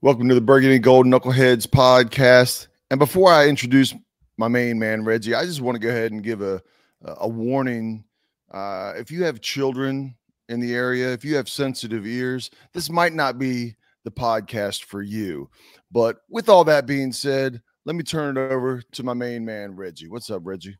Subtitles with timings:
[0.00, 2.68] Welcome to the Burgundy Gold Knuckleheads podcast.
[2.88, 3.92] And before I introduce
[4.36, 6.62] my main man, Reggie, I just want to go ahead and give a,
[7.04, 8.04] a warning.
[8.48, 10.14] Uh, if you have children
[10.48, 13.74] in the area, if you have sensitive ears, this might not be
[14.04, 15.50] the podcast for you.
[15.90, 19.74] But with all that being said, let me turn it over to my main man,
[19.74, 20.06] Reggie.
[20.06, 20.76] What's up, Reggie?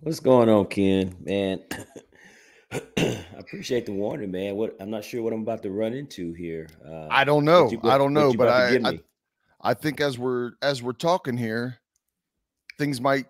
[0.00, 1.14] What's going on, Ken?
[1.20, 1.62] Man,
[2.70, 4.56] I appreciate the warning, man.
[4.56, 6.68] What I'm not sure what I'm about to run into here.
[6.86, 7.70] Uh, I don't know.
[7.70, 9.00] You, what, I don't know, but I, I,
[9.60, 11.78] I think as we're as we're talking here,
[12.76, 13.26] things might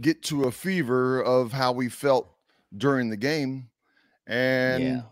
[0.00, 2.28] get to a fever of how we felt
[2.76, 3.70] during the game,
[4.26, 5.02] and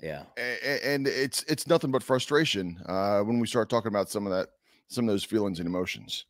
[0.00, 0.44] yeah, yeah,
[0.84, 4.48] and it's it's nothing but frustration uh, when we start talking about some of that,
[4.86, 6.24] some of those feelings and emotions.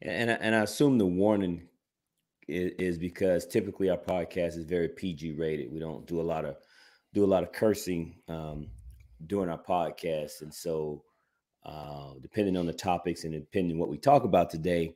[0.00, 1.68] And and I assume the warning
[2.50, 5.72] is, is because typically our podcast is very PG rated.
[5.72, 6.56] We don't do a lot of
[7.12, 8.68] do a lot of cursing um,
[9.26, 11.02] during our podcast, and so
[11.64, 14.94] uh, depending on the topics and depending what we talk about today,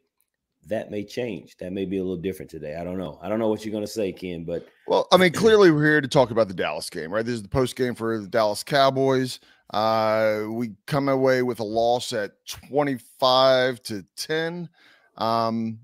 [0.66, 1.56] that may change.
[1.58, 2.76] That may be a little different today.
[2.76, 3.18] I don't know.
[3.22, 4.44] I don't know what you're going to say, Ken.
[4.44, 7.24] But well, I mean, clearly we're here to talk about the Dallas game, right?
[7.24, 9.40] This is the post game for the Dallas Cowboys.
[9.72, 14.68] Uh, we come away with a loss at 25 to 10.
[15.16, 15.80] Um,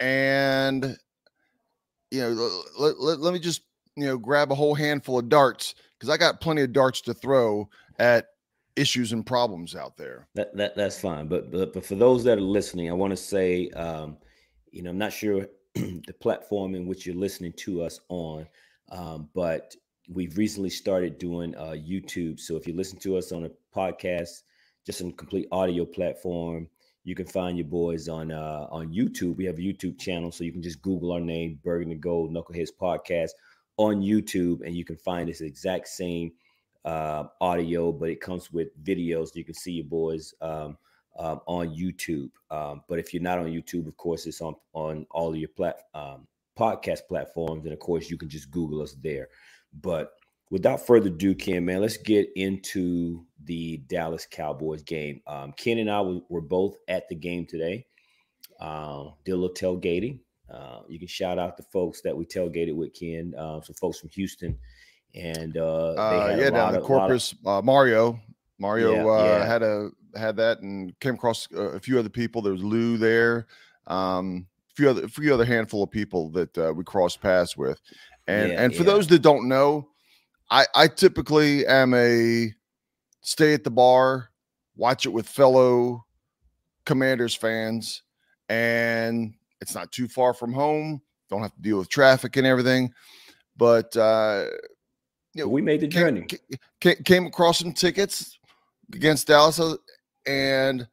[0.00, 0.96] and
[2.10, 3.62] you know, let, let, let me just
[3.96, 7.14] you know grab a whole handful of darts because I got plenty of darts to
[7.14, 7.68] throw
[7.98, 8.28] at
[8.76, 10.28] issues and problems out there.
[10.34, 13.16] That, that that's fine, but but but for those that are listening, I want to
[13.16, 14.16] say, um,
[14.70, 18.46] you know, I'm not sure the platform in which you're listening to us on,
[18.90, 19.74] um, but
[20.08, 22.40] we've recently started doing uh, YouTube.
[22.40, 24.42] So if you listen to us on a podcast,
[24.86, 26.68] just a complete audio platform,
[27.04, 29.36] you can find your boys on uh, on YouTube.
[29.36, 32.70] We have a YouTube channel, so you can just Google our name, Burgundy Gold Knuckleheads
[32.80, 33.30] Podcast
[33.76, 36.32] on YouTube, and you can find this exact same
[36.84, 39.34] uh, audio, but it comes with videos.
[39.34, 40.76] You can see your boys um,
[41.18, 42.30] um, on YouTube.
[42.50, 45.50] Um, but if you're not on YouTube, of course, it's on on all of your
[45.56, 46.26] plat- um,
[46.58, 49.28] podcast platforms, and of course, you can just Google us there.
[49.80, 50.12] But
[50.50, 55.20] without further ado, Ken, man, let's get into the Dallas Cowboys game.
[55.26, 57.86] Um, Ken and I were, both at the game today.
[58.60, 60.18] Uh, did a little tailgating.
[60.52, 63.34] Uh, you can shout out the folks that we tailgated with, Ken.
[63.38, 64.58] Uh, some folks from Houston,
[65.14, 68.18] and uh, uh yeah, down in Corpus, of, uh, Mario.
[68.58, 69.46] Mario yeah, uh, yeah.
[69.46, 72.42] had a had that and came across a few other people.
[72.42, 73.46] There was Lou there,
[73.86, 77.80] um, a few other a few other handful of people that we crossed paths with,
[78.26, 79.88] and yeah, and for those that don't know,
[80.50, 82.54] I I typically am a
[83.22, 84.30] stay at the bar,
[84.76, 86.04] watch it with fellow
[86.86, 88.02] Commanders fans,
[88.48, 91.02] and it's not too far from home.
[91.28, 92.92] Don't have to deal with traffic and everything.
[93.56, 94.46] But uh,
[95.34, 96.26] you know, we made the journey.
[96.80, 98.38] Came, came across some tickets
[98.94, 99.76] against Dallas, uh,
[100.26, 100.88] and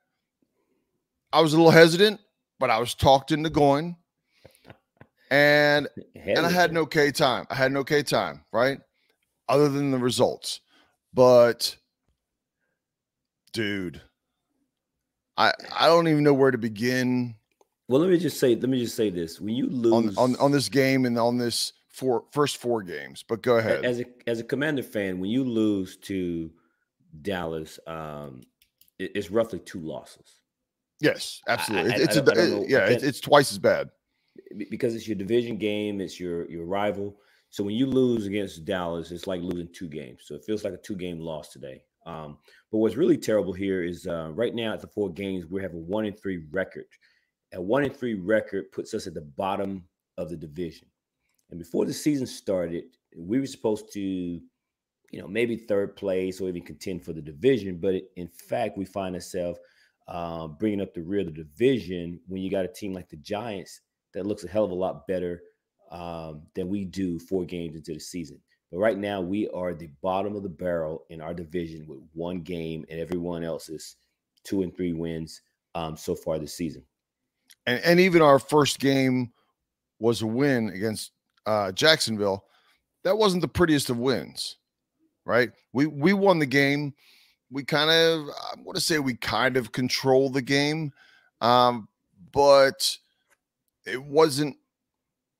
[1.31, 2.19] I was a little hesitant,
[2.59, 3.95] but I was talked into going.
[5.31, 7.47] And and I had an okay time.
[7.49, 8.79] I had an okay time, right?
[9.47, 10.61] Other than the results.
[11.13, 11.75] But
[13.53, 14.01] dude,
[15.37, 17.35] I I don't even know where to begin.
[17.87, 20.39] Well, let me just say, let me just say this: when you lose on on,
[20.39, 23.85] on this game and on this four first four games, but go ahead.
[23.85, 26.51] As a as a Commander fan, when you lose to
[27.21, 28.41] Dallas, um,
[28.99, 30.41] it, it's roughly two losses.
[30.99, 31.91] Yes, absolutely.
[31.91, 33.89] I, I, it's a, yeah, it's, it's twice as bad
[34.69, 36.01] because it's your division game.
[36.01, 37.17] It's your your rival.
[37.55, 40.23] So when you lose against Dallas, it's like losing two games.
[40.25, 41.83] So it feels like a two game loss today.
[42.05, 42.37] Um,
[42.69, 45.73] but what's really terrible here is uh, right now at the four games, we have
[45.73, 46.83] a one and three record.
[47.53, 49.85] A one and three record puts us at the bottom
[50.17, 50.89] of the division.
[51.49, 52.83] And before the season started,
[53.17, 54.41] we were supposed to, you
[55.13, 57.77] know, maybe third place or even contend for the division.
[57.77, 59.59] But in fact, we find ourselves
[60.09, 63.15] uh, bringing up the rear of the division when you got a team like the
[63.15, 63.79] Giants
[64.13, 65.41] that looks a hell of a lot better
[65.95, 68.37] um, than we do four games into the season.
[68.69, 72.41] But right now, we are the bottom of the barrel in our division with one
[72.41, 73.95] game, and everyone else is
[74.43, 75.41] two and three wins
[75.73, 76.83] um, so far this season.
[77.65, 79.31] And, and even our first game
[79.99, 81.11] was a win against
[81.45, 82.43] uh, Jacksonville.
[83.05, 84.57] That wasn't the prettiest of wins,
[85.25, 85.51] right?
[85.71, 86.93] We we won the game.
[87.51, 90.91] We kind of, I want to say, we kind of control the game,
[91.39, 91.87] um,
[92.33, 92.97] but
[93.85, 94.57] it wasn't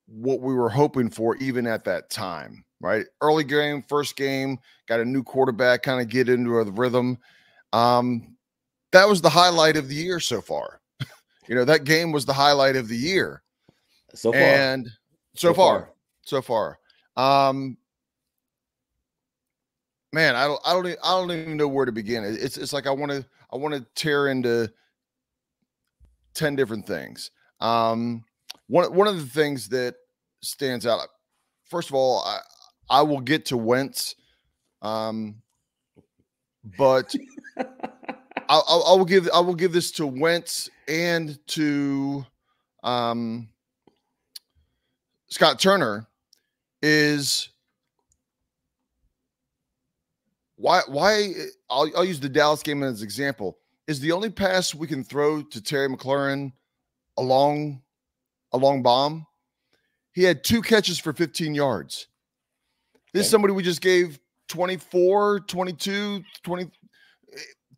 [0.07, 3.05] what we were hoping for even at that time right?
[3.21, 7.17] Early game, first game, got a new quarterback, kind of get into the rhythm.
[7.73, 8.35] Um,
[8.91, 10.81] that was the highlight of the year so far.
[11.47, 13.41] you know, that game was the highlight of the year.
[14.13, 14.41] So far.
[14.41, 14.85] And
[15.35, 15.89] so, so far, far,
[16.21, 16.79] so far.
[17.17, 17.77] Um,
[20.13, 22.23] man, I don't, I don't, even, I don't even know where to begin.
[22.23, 24.71] It's, it's like I want to, I want to tear into
[26.33, 27.31] ten different things.
[27.59, 28.23] Um,
[28.67, 29.95] one, one of the things that
[30.41, 31.07] stands out.
[31.65, 32.39] First of all, I,
[32.89, 34.15] I will get to Wentz,
[34.81, 35.35] um,
[36.77, 37.13] but
[37.57, 37.63] I,
[38.49, 42.25] I, I will give, I will give this to Wentz and to,
[42.83, 43.49] um,
[45.27, 46.07] Scott Turner
[46.81, 47.49] is
[50.55, 51.33] why why
[51.69, 53.57] I'll, I'll use the Dallas game as an example
[53.87, 56.53] is the only pass we can throw to Terry McLaurin
[57.17, 57.81] along
[58.55, 59.25] a long bomb.
[60.13, 62.07] He had two catches for 15 yards.
[63.13, 63.25] This okay.
[63.25, 64.19] is somebody we just gave
[64.49, 66.71] 24, 22, 20,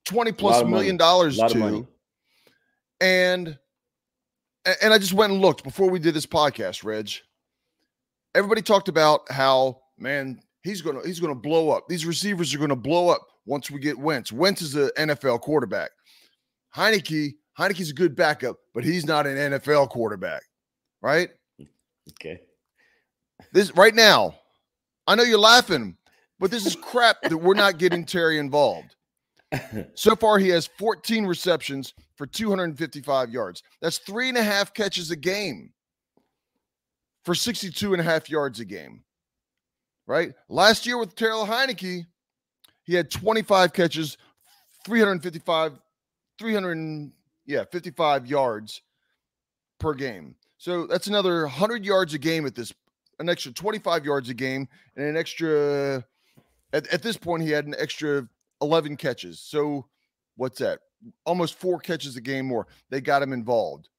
[0.06, 1.88] 20 plus million dollars to.
[3.02, 3.58] And
[4.82, 7.10] and I just went and looked before we did this podcast, Reg.
[8.36, 11.88] Everybody talked about how, man, he's gonna he's gonna blow up.
[11.88, 14.32] These receivers are gonna blow up once we get Wentz.
[14.32, 15.92] Wentz is an NFL quarterback.
[16.76, 20.44] Heinicke, Heinicke's a good backup, but he's not an NFL quarterback,
[21.08, 21.30] right?
[22.12, 22.42] Okay.
[23.54, 24.36] This right now,
[25.08, 25.96] I know you're laughing,
[26.40, 28.96] but this is crap that we're not getting Terry involved.
[29.96, 33.64] So far, he has 14 receptions for 255 yards.
[33.82, 35.72] That's three and a half catches a game
[37.24, 39.04] for 62 and a half yards a game
[40.08, 40.34] right?
[40.50, 42.08] Last year with Taylor Heinicke,
[42.84, 44.18] he had 25 catches,
[44.86, 45.74] 355,
[46.40, 47.12] 300,
[47.46, 48.82] yeah, 55 yards
[49.80, 50.36] per game.
[50.58, 52.74] So that's another 100 yards a game at this,
[53.20, 56.04] an extra 25 yards a game, and an extra,
[56.74, 58.28] at, at this point, he had an extra
[58.62, 59.40] 11 catches.
[59.40, 59.86] So
[60.36, 60.80] what's that?
[61.26, 62.68] Almost four catches a game more.
[62.90, 63.90] They got him involved.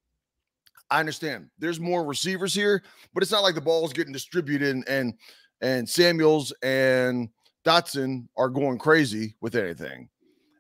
[0.91, 2.83] I understand there's more receivers here,
[3.13, 5.15] but it's not like the ball's getting distributed and, and
[5.61, 7.29] and Samuels and
[7.65, 10.09] Dotson are going crazy with anything.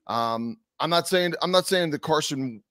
[0.07, 2.63] Um, I'm not saying I'm not saying that Carson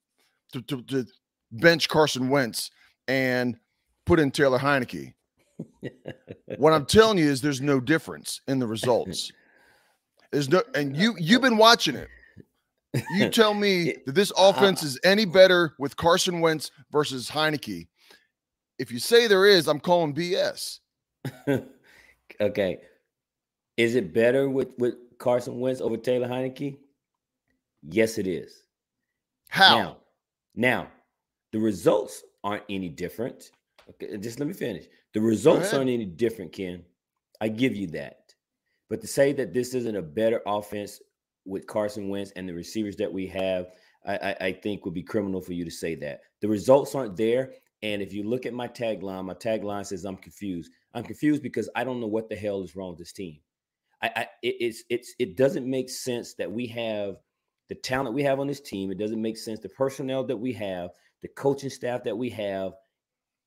[0.53, 1.05] to, to, to
[1.51, 2.69] bench Carson Wentz
[3.07, 3.57] and
[4.05, 5.13] put in Taylor Heinicke.
[6.57, 9.31] what I'm telling you is there's no difference in the results.
[10.31, 12.09] There's no, and you you've been watching it.
[13.15, 14.49] You tell me that this ah.
[14.49, 17.87] offense is any better with Carson Wentz versus Heinicke.
[18.79, 20.79] If you say there is, I'm calling BS.
[22.39, 22.79] Okay.
[23.77, 26.77] Is it better with, with Carson Wentz over Taylor Heinicke?
[27.83, 28.63] Yes, it is.
[29.49, 29.77] How?
[29.77, 29.97] Now,
[30.55, 30.87] now
[31.51, 33.51] the results aren't any different.
[33.89, 34.85] Okay, just let me finish.
[35.13, 36.81] The results aren't any different, Ken.
[37.41, 38.33] I give you that.
[38.89, 41.01] But to say that this isn't a better offense
[41.45, 43.67] with Carson Wentz and the receivers that we have,
[44.05, 46.21] I, I, I think would be criminal for you to say that.
[46.41, 47.51] The results aren't there.
[47.83, 50.71] And if you look at my tagline, my tagline says I'm confused.
[50.93, 53.39] I'm confused because I don't know what the hell is wrong with this team.
[54.01, 57.17] I, I it, it's it's it doesn't make sense that we have
[57.69, 58.89] the talent we have on this team.
[58.89, 60.91] It doesn't make sense the personnel that we have,
[61.21, 62.73] the coaching staff that we have.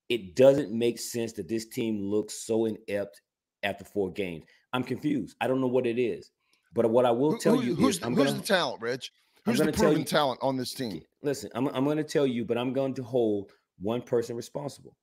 [0.09, 3.23] It doesn't make sense that this team looks so inept
[3.63, 4.45] after four games.
[4.73, 5.37] I'm confused.
[5.41, 6.31] I don't know what it is.
[6.73, 9.13] But what I will tell who, you who's, is, who's gonna, the talent, Rich?
[9.45, 11.01] Who's the proven you, talent on this team?
[11.23, 14.97] Listen, I'm, I'm going to tell you, but I'm going to hold one person responsible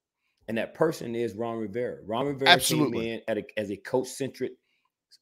[0.48, 1.98] and that person is Ron Rivera.
[2.06, 3.00] Ron Rivera Absolutely.
[3.00, 4.52] came in a, as a coach centric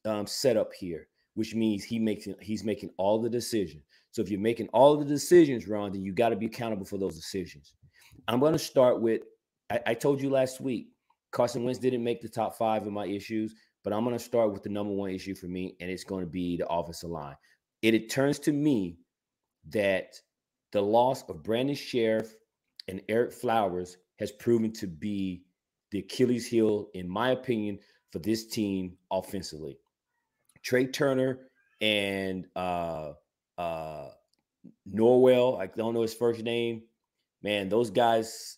[0.05, 3.83] um, setup here, which means he makes he's making all the decisions.
[4.17, 6.97] So if you're making all the decisions, Ron, then you got to be accountable for
[6.97, 7.75] those decisions.
[8.27, 9.21] I'm going to start with
[9.69, 10.87] I, I, told you last week
[11.31, 13.53] Carson Wentz didn't make the top five of my issues,
[13.83, 16.25] but I'm going to start with the number one issue for me, and it's going
[16.25, 17.35] to be the offensive line.
[17.83, 18.97] It, it turns to me
[19.69, 20.15] that
[20.71, 22.31] the loss of Brandon Scherff
[22.87, 25.43] and Ereck Flowers has proven to be
[25.91, 27.77] the Achilles heel, in my opinion,
[28.11, 29.77] for this team offensively.
[30.65, 31.37] Trai Turner
[31.81, 33.11] and uh,
[33.57, 34.09] uh,
[34.91, 36.83] Norwell, I don't know his first name.
[37.43, 38.57] Man, those guys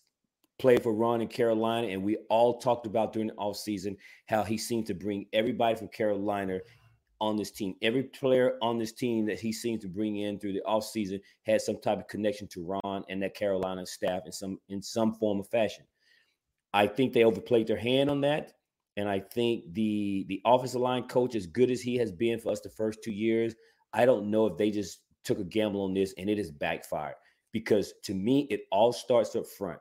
[0.57, 3.95] played for Ron in Carolina, and we all talked about during the offseason
[4.27, 6.59] how he seemed to bring everybody from Carolina
[7.21, 7.75] on this team.
[7.81, 11.61] Every player on this team that he seemed to bring in through the offseason had
[11.61, 15.39] some type of connection to Ron and that Carolina staff in some in some form
[15.39, 15.85] of fashion.
[16.73, 18.53] I think they overplayed their hand on that.
[18.95, 22.51] And I think the the offensive line coach, as good as he has been for
[22.51, 23.55] us the first two years,
[23.93, 27.15] I don't know if they just took a gamble on this and it is backfired.
[27.51, 29.79] Because to me, it all starts up front,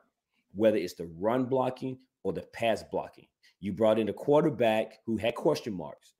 [0.55, 3.27] whether it's the run blocking or the pass blocking.
[3.59, 6.13] You brought in a quarterback who had question marks.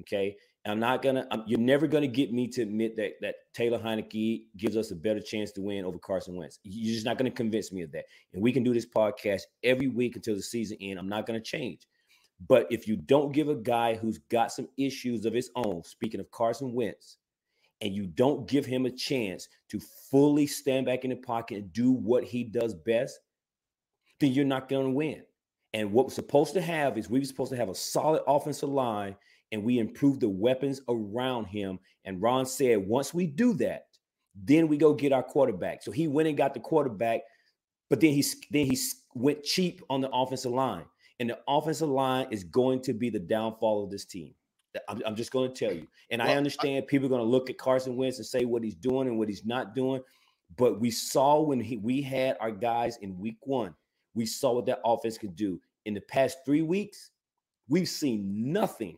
[0.00, 0.36] Okay.
[0.68, 1.26] I'm not gonna.
[1.46, 5.20] You're never gonna get me to admit that that Taylor Heinicke gives us a better
[5.20, 6.58] chance to win over Carson Wentz.
[6.64, 8.06] You're just not gonna convince me of that.
[8.32, 10.98] And we can do this podcast every week until the season end.
[10.98, 11.86] I'm not gonna change.
[12.48, 16.20] But if you don't give a guy who's got some issues of his own, speaking
[16.20, 17.18] of Carson Wentz,
[17.80, 19.80] and you don't give him a chance to
[20.10, 23.18] fully stand back in the pocket and do what he does best,
[24.20, 25.22] then you're not going to win.
[25.74, 28.70] And what we're supposed to have is we are supposed to have a solid offensive
[28.70, 29.14] line
[29.52, 31.78] and we improve the weapons around him.
[32.04, 33.86] And Ron said, once we do that,
[34.34, 35.82] then we go get our quarterback.
[35.82, 37.22] So he went and got the quarterback,
[37.88, 38.78] but then he then he
[39.14, 40.84] went cheap on the offensive line.
[41.18, 44.34] And the offensive line is going to be the downfall of this team.
[44.88, 45.86] I'm, I'm just going to tell you.
[46.10, 48.44] And well, I understand I, people are going to look at Carson Wentz and say
[48.44, 50.02] what he's doing and what he's not doing.
[50.56, 53.74] But we saw when he, we had our guys in week one,
[54.14, 55.60] we saw what that offense could do.
[55.84, 57.10] In the past three weeks,
[57.68, 58.96] we've seen nothing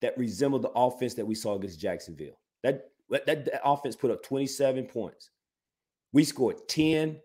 [0.00, 2.38] that resembled the offense that we saw against Jacksonville.
[2.62, 5.30] That, that, that offense put up 27 points.
[6.12, 7.18] We scored 10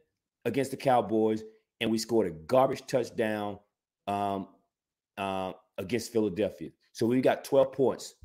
[0.46, 1.44] against the Cowboys,
[1.80, 3.60] and we scored a garbage touchdown
[4.08, 4.48] um,
[5.18, 6.70] uh, against Philadelphia.
[6.94, 8.16] So we got 12 points,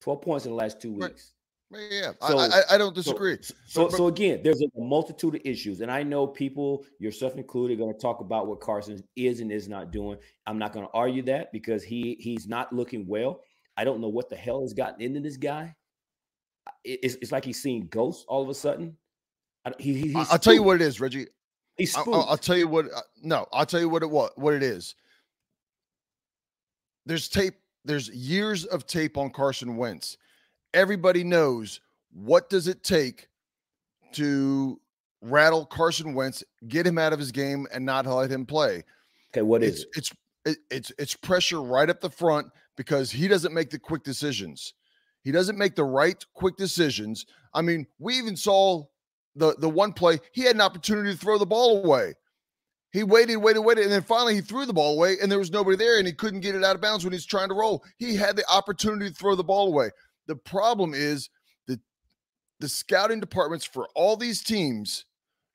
[0.00, 1.32] 12 points in the last two weeks.
[1.32, 1.36] Right.
[1.72, 3.38] Yeah, so, I, I, don't disagree.
[3.40, 7.74] So, so, so, again, there's a multitude of issues, and I know people, yourself included,
[7.74, 10.18] are going to talk about what Carson is and is not doing.
[10.48, 13.42] I'm not going to argue that because he he's not looking well.
[13.76, 15.76] I don't know what the hell has gotten into this guy.
[16.82, 18.96] It's, it's like he's seeing ghosts all of a sudden.
[19.78, 21.28] He, he, I'll tell you what it is, Reggie.
[21.76, 22.86] He's I'll, I'll, tell you what.
[22.86, 24.96] Uh, no, I'll tell you what it what what it is.
[27.06, 27.54] There's tape.
[27.84, 30.16] There's years of tape on Carson Wentz.
[30.74, 31.80] Everybody knows
[32.12, 33.28] what does it take
[34.12, 34.80] to
[35.22, 38.84] rattle Carson Wentz, get him out of his game, and not let him play.
[39.32, 40.16] Okay, what is it's, it?
[40.44, 44.74] It's it's it's pressure right up the front because he doesn't make the quick decisions.
[45.22, 47.26] He doesn't make the right quick decisions.
[47.52, 48.84] I mean, we even saw
[49.36, 52.14] the the one play he had an opportunity to throw the ball away.
[52.92, 55.52] He waited, waited, waited, and then finally he threw the ball away, and there was
[55.52, 57.84] nobody there, and he couldn't get it out of bounds when he's trying to roll.
[57.98, 59.90] He had the opportunity to throw the ball away.
[60.26, 61.30] The problem is
[61.68, 61.80] that
[62.58, 65.06] the scouting departments for all these teams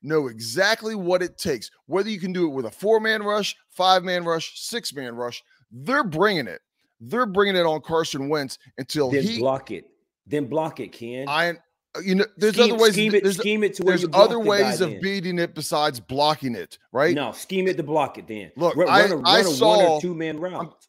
[0.02, 1.70] know exactly what it takes.
[1.88, 5.16] Whether you can do it with a four man rush, five man rush, six man
[5.16, 6.62] rush, they're bringing it.
[7.02, 9.86] They're bringing it on Carson Wentz until then he block it.
[10.26, 11.26] Then block it, Ken.
[11.28, 11.56] I
[12.04, 14.40] you know there's scheme, other ways scheme it, there's, scheme it to where there's other
[14.40, 18.52] ways of beating it besides blocking it right no scheme it to block it then
[18.56, 20.88] look run, I, run a, I run saw one or two man route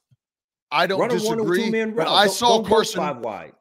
[0.71, 3.01] I don't run disagree, but I don't, saw don't Carson.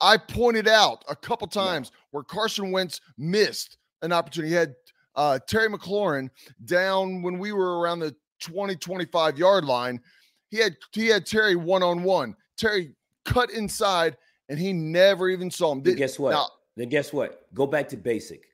[0.02, 2.00] I pointed out a couple times yeah.
[2.12, 4.50] where Carson Wentz missed an opportunity.
[4.50, 4.76] He had
[5.16, 6.30] uh, Terry McLaurin
[6.66, 10.00] down when we were around the 20, 25 yard line.
[10.50, 12.36] He had he had Terry one on one.
[12.58, 14.18] Terry cut inside,
[14.50, 15.82] and he never even saw him.
[15.82, 16.32] Did, guess what?
[16.32, 17.48] Now, then guess what?
[17.54, 18.48] Go back to basic.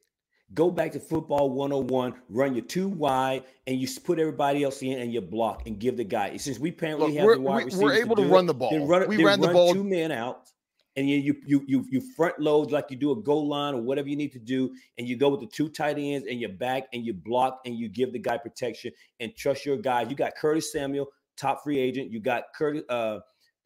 [0.54, 5.00] Go back to football 101, run your two wide, and you put everybody else in
[5.00, 6.36] and you block and give the guy.
[6.36, 8.54] Since we apparently Look, have the wide receivers, we're able to, to run it, the
[8.56, 8.86] ball.
[8.86, 9.74] Run, we ran the ball.
[9.74, 10.50] Two men out,
[10.98, 13.82] and you you you you you front load like you do a goal line or
[13.82, 16.50] whatever you need to do, and you go with the two tight ends and you
[16.50, 20.10] back and you block and you give the guy protection and trust your guys.
[20.10, 22.12] You got Curtis Samuel, top free agent.
[22.12, 23.20] You got Curtis uh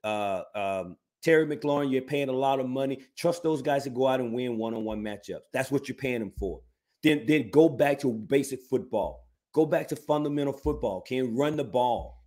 [0.04, 3.00] uh um Terry McLaurin, you're paying a lot of money.
[3.18, 5.42] Trust those guys to go out and win one-on-one matchups.
[5.52, 6.62] That's what you're paying them for.
[7.02, 9.26] Then, then go back to basic football.
[9.52, 11.02] Go back to fundamental football.
[11.02, 12.24] Can run the ball.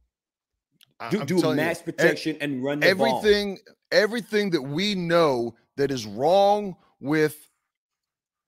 [1.12, 3.74] Do, do mass you, protection and run the everything, ball.
[3.92, 7.48] Everything that we know that is wrong with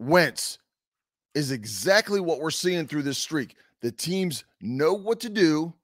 [0.01, 0.59] Wentz
[1.37, 3.55] is exactly what we're seeing through this streak.
[3.83, 5.75] The teams know what to do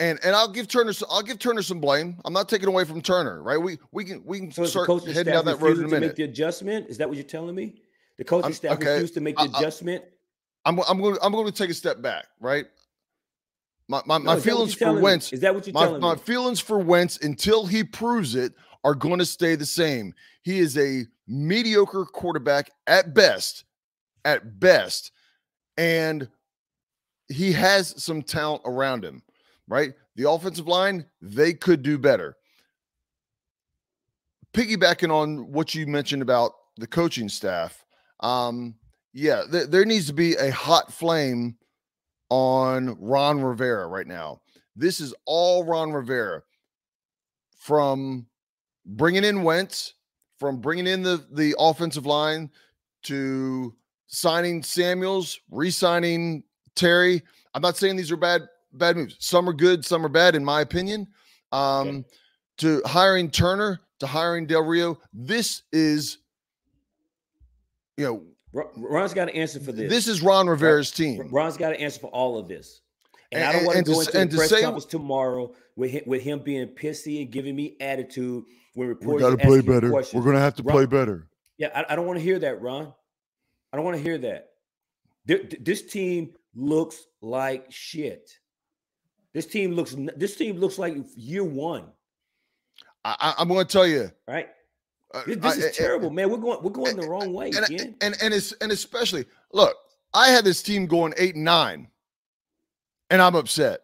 [0.00, 2.16] and and I'll give Turner I'll give Turner some blame.
[2.24, 3.58] I'm not taking away from Turner, right?
[3.58, 6.00] We we can we can so start heading down that road in a minute.
[6.00, 7.82] To make the adjustment is that what you're telling me?
[8.16, 8.94] The coaching I'm, staff okay.
[8.94, 10.04] refused to make the I, adjustment.
[10.64, 12.66] I'm I'm going I'm going to take a step back, right?
[13.88, 15.36] My my, no, my feelings for Wentz me?
[15.36, 16.16] is that what you're my, telling my me?
[16.16, 18.54] My feelings for Wentz until he proves it
[18.84, 20.14] are going to stay the same.
[20.42, 23.64] He is a mediocre quarterback at best,
[24.24, 25.12] at best,
[25.76, 26.28] and
[27.28, 29.22] he has some talent around him
[29.70, 29.92] right?
[30.16, 32.36] The offensive line, they could do better.
[34.52, 37.86] Piggybacking on what you mentioned about the coaching staff,
[38.18, 38.74] um,
[39.14, 41.56] yeah, th- there needs to be a hot flame
[42.28, 44.40] on Ron Rivera right now.
[44.76, 46.42] This is all Ron Rivera
[47.56, 48.26] from
[48.84, 49.94] bringing in Wentz,
[50.38, 52.50] from bringing in the the offensive line
[53.04, 53.74] to
[54.08, 56.42] signing Samuels, re-signing
[56.74, 57.22] Terry.
[57.54, 59.16] I'm not saying these are bad bad moves.
[59.18, 61.08] Some are good, some are bad, in my opinion.
[61.52, 62.04] Um, okay.
[62.58, 66.18] To hiring Turner, to hiring Del Rio, this is,
[67.96, 68.22] you know,
[68.76, 69.88] Ron's got to answer for this.
[69.88, 71.28] This is Ron Rivera's team.
[71.30, 72.80] Ron's got to answer for all of this.
[73.32, 76.22] And, and I don't want to go into the press conference tomorrow with him, with
[76.22, 79.92] him being pissy and giving me attitude when reporters we got to play better.
[79.92, 81.28] We're going to have to Ron, play better.
[81.58, 82.92] Yeah, I, I don't want to hear that, Ron.
[83.72, 84.48] I don't want to hear that.
[85.26, 88.32] This team looks like shit.
[89.32, 89.94] This team looks.
[90.16, 91.84] This team looks like year one.
[93.04, 94.48] I, am going to tell you, right?
[95.12, 96.30] Uh, this, this I, is eh, eh, terrible, eh, man.
[96.30, 96.62] We're going.
[96.62, 99.76] We're going the wrong way, and, and, and and it's and especially look.
[100.12, 101.88] I had this team going eight and nine,
[103.10, 103.80] and I'm upset.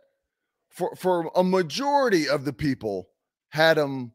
[0.68, 3.08] For for a majority of the people
[3.48, 4.12] had them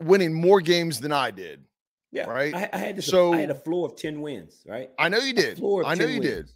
[0.00, 1.64] winning more games than I did.
[2.10, 2.54] Yeah, right.
[2.54, 4.62] I, I had this, so I had a floor of ten wins.
[4.66, 4.90] Right.
[4.98, 5.58] I know you did.
[5.58, 6.34] I know you wins.
[6.34, 6.50] did.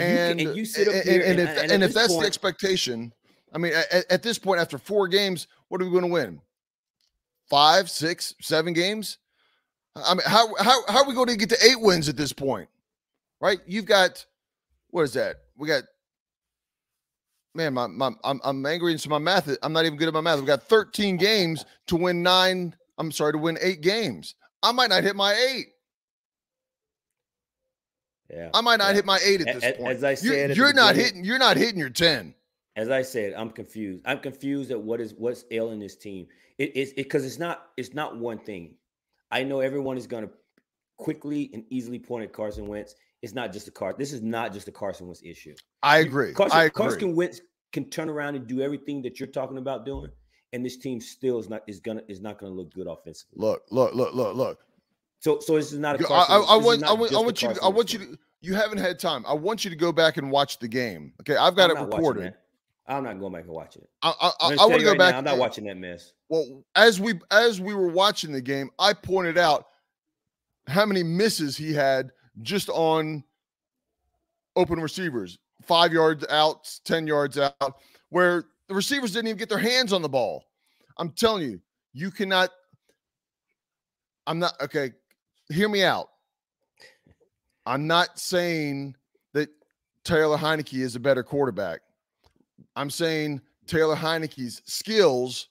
[0.00, 2.08] And, and, you, and you sit up and, here, and, and, if, and if that's
[2.08, 3.12] point, the expectation,
[3.52, 6.40] I mean, at, at, this point, after four games, what are we going to win?
[7.48, 9.18] Five, six, seven games?
[9.94, 12.32] I mean, how how how are we going to get to eight wins at this
[12.32, 12.68] point?
[13.40, 13.60] Right?
[13.66, 14.24] You've got
[14.90, 15.36] what is that?
[15.56, 15.84] We got
[17.54, 19.48] man, my, my I'm I'm angry into my math.
[19.62, 20.40] I'm not even good at my math.
[20.40, 22.74] We got 13 games to win nine.
[22.98, 24.34] I'm sorry to win eight games.
[24.62, 25.68] I might not hit my eight.
[28.30, 28.94] Yeah, I might not yeah.
[28.94, 29.92] hit my eight at this as, point.
[29.92, 31.24] As I said, you're, you're not hitting.
[31.24, 32.34] You're not hitting your ten.
[32.74, 34.02] As I said, I'm confused.
[34.04, 36.26] I'm confused at what is what's ailing this team.
[36.58, 37.68] It is because it, it's not.
[37.76, 38.74] It's not one thing.
[39.30, 40.30] I know everyone is going to
[40.98, 42.94] quickly and easily point at Carson Wentz.
[43.22, 43.94] It's not just a car.
[43.96, 45.54] This is not just a Carson Wentz issue.
[45.82, 46.32] I agree.
[46.32, 46.84] Carson, I agree.
[46.84, 47.40] Carson Wentz
[47.72, 50.10] can turn around and do everything that you're talking about doing,
[50.52, 53.36] and this team still is not is gonna is not going to look good offensively.
[53.36, 54.60] Look, look, look, look, look.
[55.20, 56.08] So, so this is not a.
[56.08, 58.18] I, I, I want, I want, I want you, to, I want you to.
[58.40, 59.24] You haven't had time.
[59.26, 61.12] I want you to go back and watch the game.
[61.20, 62.34] Okay, I've got I'm it recorded.
[62.86, 63.88] I'm not going back and watch it.
[64.02, 65.12] I, I, I, I want to go right back.
[65.12, 66.12] Now, I'm not watching that mess.
[66.28, 69.66] Well, as we as we were watching the game, I pointed out
[70.68, 72.10] how many misses he had
[72.42, 73.24] just on
[74.54, 77.80] open receivers, five yards out, ten yards out,
[78.10, 80.44] where the receivers didn't even get their hands on the ball.
[80.98, 81.60] I'm telling you,
[81.92, 82.50] you cannot.
[84.28, 84.92] I'm not okay.
[85.48, 86.08] Hear me out.
[87.66, 88.96] I'm not saying
[89.32, 89.48] that
[90.04, 91.80] Taylor Heinicke is a better quarterback.
[92.74, 95.48] I'm saying Taylor Heinicke's skills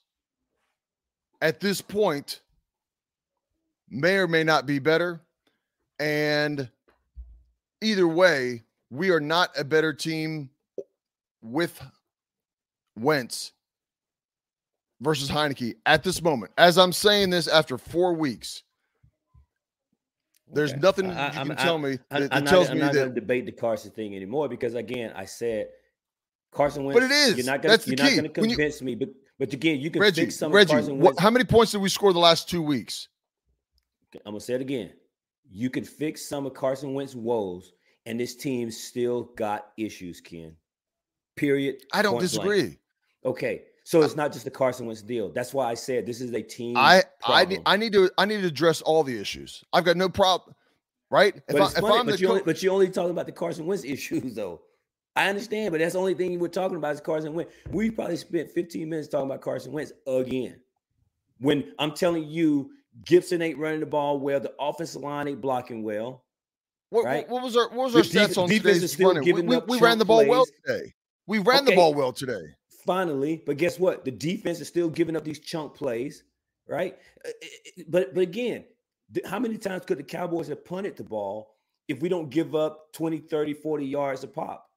[1.42, 2.42] at this point
[3.90, 5.22] may or may not be better.
[6.00, 6.70] And
[7.82, 10.50] either way, we are not a better team
[11.42, 11.82] with
[12.98, 13.52] Wentz
[15.02, 16.52] versus Heinicke at this moment.
[16.58, 18.64] As I'm saying this after four weeks,
[20.52, 20.80] there's okay.
[20.80, 23.00] nothing I, you can I, tell me that, that tells not, me I'm not that
[23.00, 25.70] going to debate the Carson thing anymore because again, I said
[26.52, 27.00] Carson Wentz.
[27.00, 27.38] But it is.
[27.38, 27.90] You're not going to.
[27.90, 28.96] You're not going to convince you, me.
[28.96, 31.16] But but again, you can Reggie, fix some Reggie, Carson Wentz.
[31.16, 33.10] What, how many points did we score the last two weeks?
[34.26, 34.94] I'm gonna say it again.
[35.50, 37.74] You can fix some of Carson Wentz's woes,
[38.06, 40.56] and this team still got issues, Ken.
[41.36, 41.78] Period.
[41.92, 42.62] I don't disagree.
[42.62, 42.80] Blank.
[43.26, 45.30] Okay, so it's not just the Carson Wentz deal.
[45.30, 46.76] That's why I said this is a team.
[46.76, 49.64] I I need I need to I need to address all the issues.
[49.72, 50.54] I've got no problem
[51.10, 51.42] right?
[51.48, 53.84] But, I, funny, but, you co- only, but you only talking about the Carson Wentz
[53.86, 54.62] issues, though.
[55.16, 57.52] I understand, but that's the only thing we're talking about is Carson Wentz.
[57.72, 60.60] We probably spent 15 minutes talking about Carson Wentz again.
[61.40, 62.72] When I'm telling you,
[63.06, 66.24] Gibson ain't running the ball well, the offensive line ain't blocking well.
[66.90, 67.28] What, right?
[67.30, 69.24] what was our what was our the stats on today's running?
[69.24, 70.30] We, we, we ran the ball plays.
[70.30, 70.94] well today.
[71.28, 71.72] We ran okay.
[71.72, 72.44] the ball well today.
[72.86, 74.06] Finally, but guess what?
[74.06, 76.24] The defense is still giving up these chunk plays,
[76.68, 76.98] right?
[77.26, 77.30] Uh,
[77.88, 78.66] but but again,
[79.26, 81.56] how many times could the Cowboys have punted the ball
[81.88, 84.70] if we don't give up 20, 30, 40 yards a pop?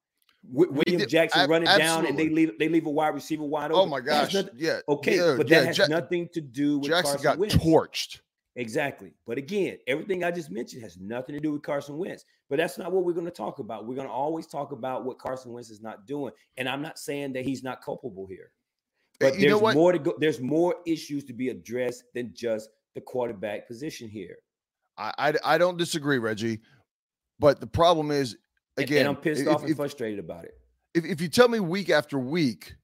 [0.51, 1.95] William did, Jackson running absolutely.
[1.95, 3.87] down and they leave they leave a wide receiver wide oh open.
[3.87, 4.33] Oh my gosh.
[4.33, 4.79] Nothing, yeah.
[4.87, 7.55] Okay, yeah, but that yeah, has ja- nothing to do with Jackson Carson got Wentz.
[7.55, 8.19] torched.
[8.55, 9.13] Exactly.
[9.25, 12.25] But again, everything I just mentioned has nothing to do with Carson Wentz.
[12.49, 13.85] But that's not what we're going to talk about.
[13.85, 16.33] We're going to always talk about what Carson Wentz is not doing.
[16.57, 18.51] And I'm not saying that he's not culpable here.
[19.21, 20.15] Uh, but you there's more to go.
[20.17, 24.37] There's more issues to be addressed than just the quarterback position here.
[24.97, 26.59] I, I, I don't disagree, Reggie.
[27.39, 28.35] But the problem is,
[28.77, 30.55] again, and, and I'm pissed if, off and if, frustrated about it.
[30.93, 32.75] If, if you tell me week after week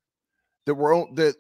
[0.65, 1.35] that we're that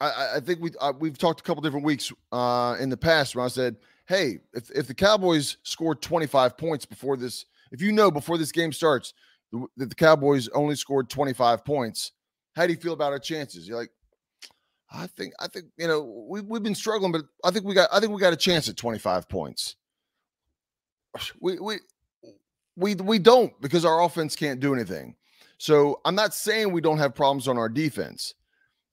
[0.00, 3.36] I, I think we uh, we've talked a couple different weeks uh, in the past
[3.36, 3.76] where I said,
[4.08, 8.52] hey, if if the Cowboys scored 25 points before this, if you know before this
[8.52, 9.14] game starts
[9.76, 12.12] that the Cowboys only scored 25 points,
[12.54, 13.66] how do you feel about our chances?
[13.68, 13.90] You're like,
[14.90, 17.90] I think I think you know we we've been struggling, but I think we got
[17.92, 19.76] I think we got a chance at 25 points.
[21.40, 21.76] We we
[22.76, 25.14] we we don't because our offense can't do anything.
[25.58, 28.34] So I'm not saying we don't have problems on our defense.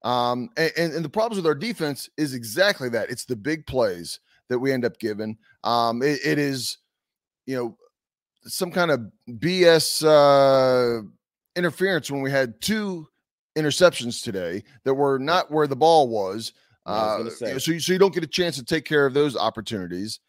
[0.03, 3.09] Um, and, and, and the problems with our defense is exactly that.
[3.09, 5.37] It's the big plays that we end up giving.
[5.63, 6.77] Um, it, it is,
[7.45, 7.77] you know,
[8.43, 11.01] some kind of BS uh,
[11.55, 13.07] interference when we had two
[13.57, 16.53] interceptions today that were not where the ball was.
[16.85, 19.13] Was Uh, gonna so, you, so you don't get a chance to take care of
[19.13, 20.19] those opportunities.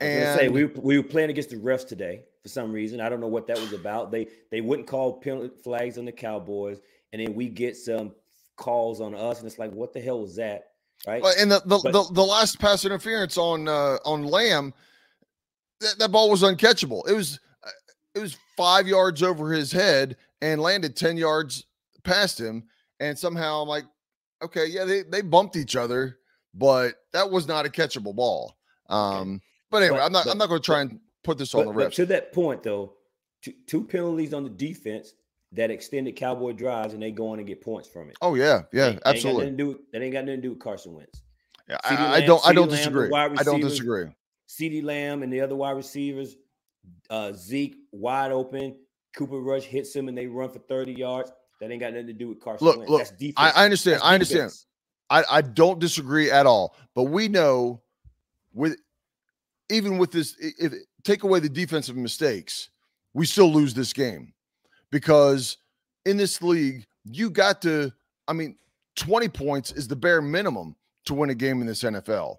[0.00, 3.00] I was gonna say we we were playing against the refs today for some reason.
[3.00, 4.10] I don't know what that was about.
[4.10, 6.80] They they wouldn't call penalty flags on the Cowboys,
[7.12, 8.12] and then we get some
[8.56, 10.68] calls on us, and it's like, what the hell was that?
[11.06, 11.22] Right?
[11.22, 14.72] Well, and the the, But- the the last pass interference on uh, on Lamb,
[15.80, 17.08] that, that ball was uncatchable.
[17.08, 17.70] It was uh,
[18.14, 21.64] it was five yards over his head and landed ten yards
[22.04, 22.64] past him,
[23.00, 23.84] and somehow I'm like,
[24.42, 26.18] okay, yeah, they they bumped each other,
[26.54, 28.56] but that was not a catchable ball.
[28.88, 31.64] Um, but anyway, But- I'm not I'm not going to try and put this on
[31.64, 31.94] But, the but refs.
[31.96, 32.92] to that point, though,
[33.42, 35.14] two, two penalties on the defense
[35.52, 38.16] that extended Cowboy drives, and they go on and get points from it.
[38.22, 39.46] Oh yeah, yeah, got absolutely.
[39.46, 41.22] to do That ain't got nothing to do with Carson Wentz.
[41.68, 43.12] Yeah, I, I don't I don't Lamb, disagree.
[43.14, 44.06] I don't disagree.
[44.48, 46.36] CeeDee Lamb and the other wide receivers,
[47.10, 48.76] uh, Zeke wide open.
[49.14, 51.32] Cooper Rush hits him and they run for 30 yards.
[51.60, 52.90] That ain't got nothing to do with Carson Look, Wentz.
[52.90, 53.34] look, That's defense.
[53.36, 53.94] I, I understand.
[53.96, 54.38] That's I understand.
[54.38, 54.66] defense.
[55.10, 56.74] I, I don't disagree at all.
[56.94, 57.82] But we know
[58.52, 58.76] with
[59.70, 60.72] even with this, if
[61.04, 62.70] take away the defensive mistakes,
[63.14, 64.32] we still lose this game
[64.92, 65.56] because
[66.06, 67.90] in this league, you got to,
[68.28, 68.56] I mean,
[68.96, 70.76] 20 points is the bare minimum
[71.06, 72.36] to win a game in this NFL.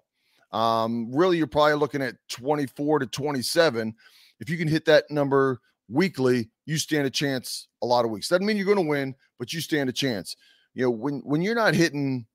[0.52, 3.94] Um, really, you're probably looking at 24 to 27.
[4.40, 8.28] If you can hit that number weekly, you stand a chance a lot of weeks.
[8.28, 10.36] Doesn't mean you're going to win, but you stand a chance.
[10.74, 12.26] You know, when when you're not hitting,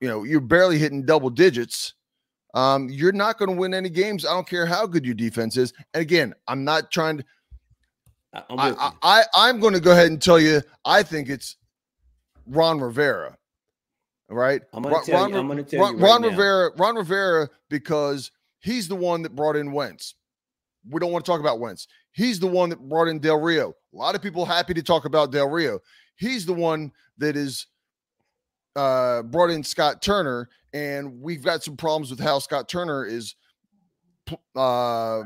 [0.00, 1.94] you know, you're barely hitting double digits.
[2.54, 4.24] Um, you're not going to win any games.
[4.24, 5.72] I don't care how good your defense is.
[5.94, 7.24] And again, I'm not trying to.
[8.36, 9.24] I, I'm I, I.
[9.36, 10.62] I'm going to go ahead and tell you.
[10.84, 11.56] I think it's
[12.46, 13.36] Ron Rivera.
[14.28, 14.62] Right?
[14.72, 16.22] I'm gonna Ron, tell Ron, you- I'm tell Ron, you right Ron.
[16.22, 16.70] Rivera.
[16.76, 20.14] Ron Rivera because he's the one that brought in Wentz.
[20.88, 21.86] We don't want to talk about Wentz.
[22.12, 23.74] He's the one that brought in Del Rio.
[23.94, 25.78] A lot of people happy to talk about Del Rio.
[26.16, 27.66] He's the one that is
[28.74, 33.34] uh, brought in Scott Turner, and we've got some problems with how Scott Turner is
[34.56, 35.22] uh,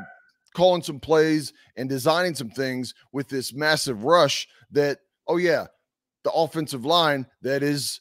[0.55, 4.49] calling some plays and designing some things with this massive rush.
[4.73, 5.67] That oh yeah,
[6.25, 8.01] the offensive line that is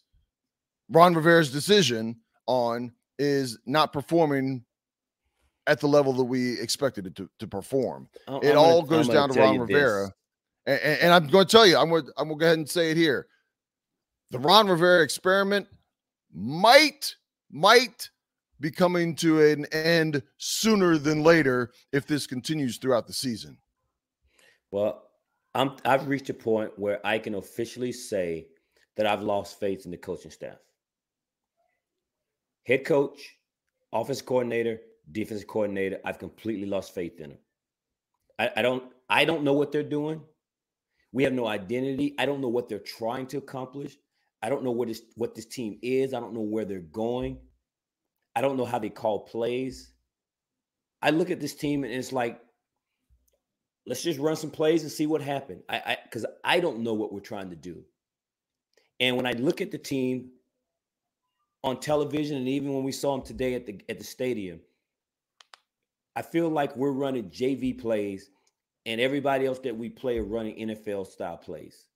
[0.90, 4.64] Ron Rivera's decision on is not performing
[5.68, 8.10] at the level that we expected it to, to perform.
[8.28, 10.14] I'm- It gonna- all goes down to Ron Rivera.
[10.66, 12.46] And, and, and I'm going to tell you, I'm going to, I'm going to go
[12.48, 13.28] ahead and say it here.
[14.32, 15.68] The Ron Rivera experiment
[16.34, 17.16] might
[17.52, 18.10] might
[18.60, 23.58] be coming to an end sooner than later if this continues throughout the season.
[24.72, 25.04] Well,
[25.56, 28.48] I'm I've reached a point where I can officially say
[28.98, 30.58] that I've lost faith in the coaching staff.
[32.66, 33.38] Head coach,
[33.92, 34.80] offense coordinator,
[35.12, 37.40] defensive coordinator, I've completely lost faith in them.
[38.38, 40.22] I, I don't I don't know what they're doing.
[41.12, 42.14] We have no identity.
[42.20, 43.96] I don't know what they're trying to accomplish.
[44.42, 46.14] I don't know what this what this team is.
[46.14, 47.40] I don't know where they're going.
[48.40, 49.92] I don't know how they call plays.
[51.02, 52.40] I look at this team and it's like
[53.86, 55.62] let's just run some plays and see what happened.
[55.68, 57.84] I I because I don't know what we're trying to do.
[59.02, 60.30] And when I look at the team
[61.66, 64.62] on television, and even when we saw them today at the at the stadium,
[66.16, 68.30] I feel like we're running JV plays,
[68.86, 71.88] and everybody else that we play are running NFL style plays.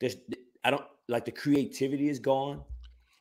[0.00, 0.16] There's
[0.64, 2.62] I don't like the creativity is gone,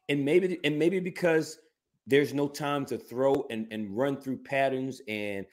[0.07, 1.59] and maybe and maybe because
[2.07, 5.45] there's no time to throw and and run through patterns and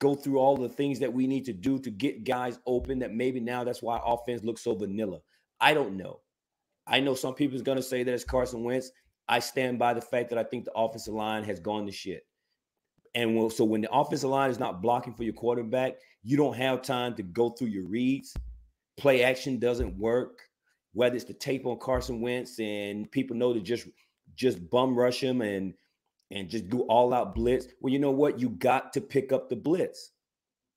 [0.00, 3.12] go through all the things that we need to do to get guys open that
[3.12, 5.20] maybe now that's why offense looks so vanilla.
[5.60, 6.20] I don't know.
[6.86, 8.90] I know some people's going to say that it's Carson Wentz.
[9.28, 12.26] I stand by the fact that I think the offensive line has gone to shit.
[13.14, 16.82] And so when the offensive line is not blocking for your quarterback, you don't have
[16.82, 18.34] time to go through your reads.
[18.96, 20.40] Play action doesn't work.
[20.92, 23.86] Whether it's the tape on Carson Wentz and people know to just
[24.34, 25.74] just bum rush him and
[26.30, 27.66] and just do all out blitz.
[27.80, 28.38] Well, you know what?
[28.38, 30.12] You got to pick up the blitz.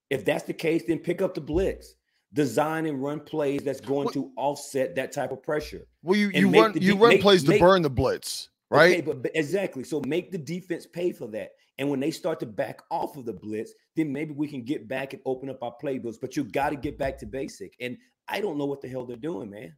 [0.09, 1.95] If that's the case, then pick up the blitz.
[2.33, 5.87] Design and run plays that's going What- to offset that type of pressure.
[6.01, 8.91] Well, you you run the you run make- plays to burn the blitz, right?
[8.93, 9.83] Okay, but, but exactly.
[9.83, 11.51] So make the defense pay for that.
[11.77, 14.87] And when they start to back off of the blitz, then maybe we can get
[14.87, 16.17] back and open up our playbooks.
[16.19, 17.75] But you got to get back to basic.
[17.79, 19.75] And I don't know what the hell they're doing, man.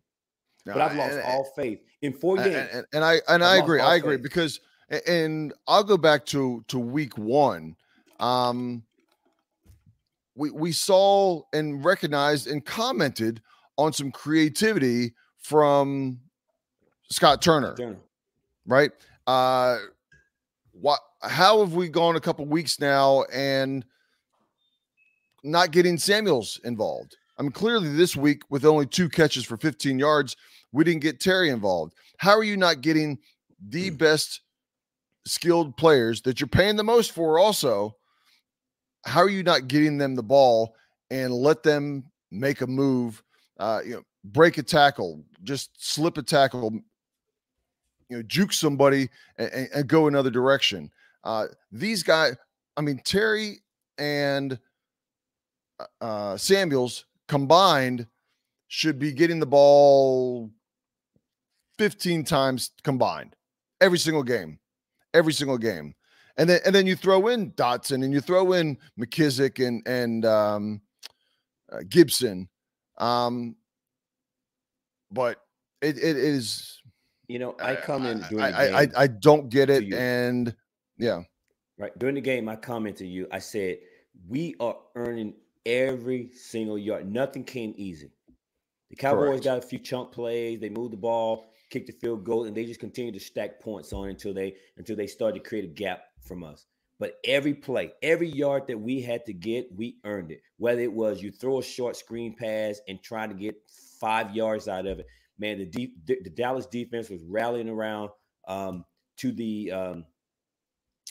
[0.65, 2.69] But I've lost And- all faith in four games.
[2.71, 3.81] and, and I and I I've agree.
[3.81, 4.23] I agree faith.
[4.23, 4.59] because
[5.07, 7.75] and I'll go back to to week one.
[8.19, 8.83] Um,
[10.35, 13.41] we we saw and recognized and commented
[13.77, 16.19] on some creativity from
[17.09, 17.97] Scott Turner, Turner.
[18.65, 18.91] right?
[19.27, 19.77] Uh,
[20.71, 20.99] what?
[21.21, 23.83] How have we gone a couple weeks now and
[25.45, 27.15] not getting Samuels involved.
[27.37, 30.35] I mean, clearly this week with only two catches for 15 yards,
[30.71, 31.93] we didn't get Terry involved.
[32.17, 33.19] How are you not getting
[33.69, 33.97] the mm.
[33.97, 34.41] best
[35.25, 37.39] skilled players that you're paying the most for?
[37.39, 37.95] Also,
[39.05, 40.75] how are you not getting them the ball
[41.09, 43.23] and let them make a move?
[43.59, 46.71] Uh, you know, break a tackle, just slip a tackle,
[48.09, 50.91] you know, juke somebody and, and go another direction.
[51.23, 52.35] Uh, these guys,
[52.77, 53.61] I mean, Terry
[53.97, 54.59] and
[56.01, 58.07] uh, Samuels combined
[58.67, 60.49] should be getting the ball
[61.77, 63.35] 15 times combined
[63.81, 64.59] every single game,
[65.15, 65.95] every single game.
[66.38, 70.25] And then and then you throw in Dotson and you throw in McKissic and and
[70.25, 70.82] um,
[71.71, 72.49] uh, Gibson.
[72.97, 73.56] Um,
[75.12, 75.39] but
[75.82, 76.82] it, it is
[77.28, 79.91] you know, I come in I, I, I, I, don't get it.
[79.93, 80.56] And
[80.97, 81.23] yeah.
[81.78, 81.97] Right.
[81.97, 83.80] During the game, I commented to you, I said,
[84.28, 85.34] we are earning
[85.65, 87.12] every single yard.
[87.12, 88.12] Nothing came easy.
[88.89, 89.43] The Cowboys Correct.
[89.43, 90.60] got a few chunk plays.
[90.60, 93.93] They moved the ball, kicked the field goal, and they just continued to stack points
[93.93, 96.65] on until they until they started to create a gap from us.
[96.97, 100.41] But every play, every yard that we had to get, we earned it.
[100.58, 103.56] Whether it was you throw a short screen pass and try to get
[103.99, 108.12] five yards out of it, man, the deep the, Dallas defense was rallying around
[108.47, 108.86] um,
[109.17, 110.06] to the um,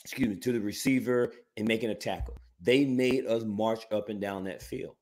[0.03, 2.37] excuse me to the receiver and making a tackle.
[2.61, 4.95] They made us march up and down that field.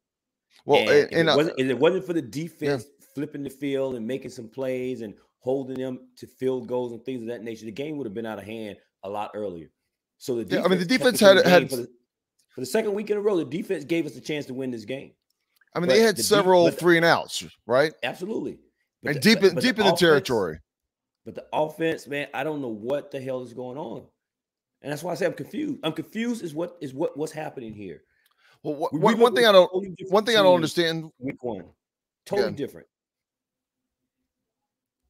[0.65, 3.05] Well, and, and, and it, uh, wasn't, it wasn't for the defense yeah.
[3.13, 7.21] flipping the field and making some plays and holding them to field goals and things
[7.21, 9.67] of that nature, the game would have been out of hand a lot earlier.
[10.17, 11.89] So the yeah, I mean the defense had had for the,
[12.55, 14.71] for the, second week in a row, the defense gave us a chance to win
[14.71, 15.11] this game.
[15.75, 17.93] I mean, but they had the several three and outs, right?
[18.03, 18.59] Absolutely.
[19.01, 20.59] But and the, deep in deep the in the territory.
[21.25, 24.03] But the offense, man, I don't know what the hell is going on.
[24.81, 25.79] And that's why I say I'm confused.
[25.83, 28.03] I'm confused is what is what what's happening here.
[28.63, 29.69] Well, what, we, one thing I don't
[30.09, 31.09] one thing I don't understand.
[31.19, 31.65] Week one,
[32.25, 32.55] totally yeah.
[32.55, 32.87] different.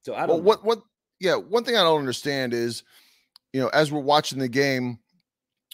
[0.04, 0.30] So I don't.
[0.30, 0.82] Well, what what
[1.20, 2.84] yeah, one thing I don't understand is,
[3.54, 5.00] you know, as we're watching the game,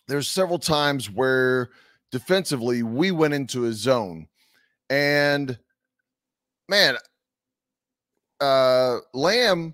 [0.08, 1.70] there's several times where
[2.12, 4.28] defensively we went into a zone,
[4.90, 5.58] and
[6.68, 6.98] man,
[8.40, 9.74] uh, Lamb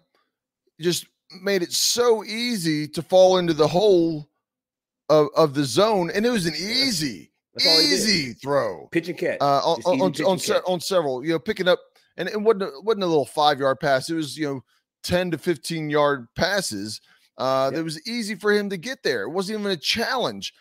[0.80, 1.08] just
[1.41, 4.30] made it so easy to fall into the hole
[5.10, 9.60] of, of the zone, and it was an easy, easy throw, pitch and catch uh,
[9.60, 11.24] on on, on, se- on, several.
[11.24, 11.80] You know, picking up,
[12.17, 14.10] and it wasn't a, wasn't a little five yard pass.
[14.10, 14.63] It was you know
[15.04, 17.01] ten to fifteen yard passes.
[17.38, 17.78] Uh, yep.
[17.78, 19.23] That was easy for him to get there.
[19.23, 20.54] It wasn't even a challenge,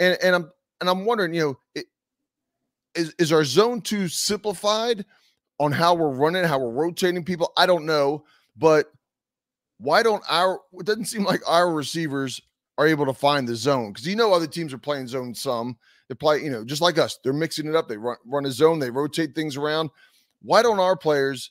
[0.00, 1.86] and and I'm and I'm wondering, you know, it,
[2.94, 5.04] is is our zone too simplified?
[5.58, 7.52] on how we're running, how we're rotating people.
[7.56, 8.24] I don't know,
[8.56, 8.92] but
[9.78, 12.40] why don't our it doesn't seem like our receivers
[12.78, 15.76] are able to find the zone because you know other teams are playing zone some.
[16.08, 17.18] They play, you know, just like us.
[17.24, 17.88] They're mixing it up.
[17.88, 18.78] They run run a zone.
[18.78, 19.90] They rotate things around.
[20.42, 21.50] Why don't our players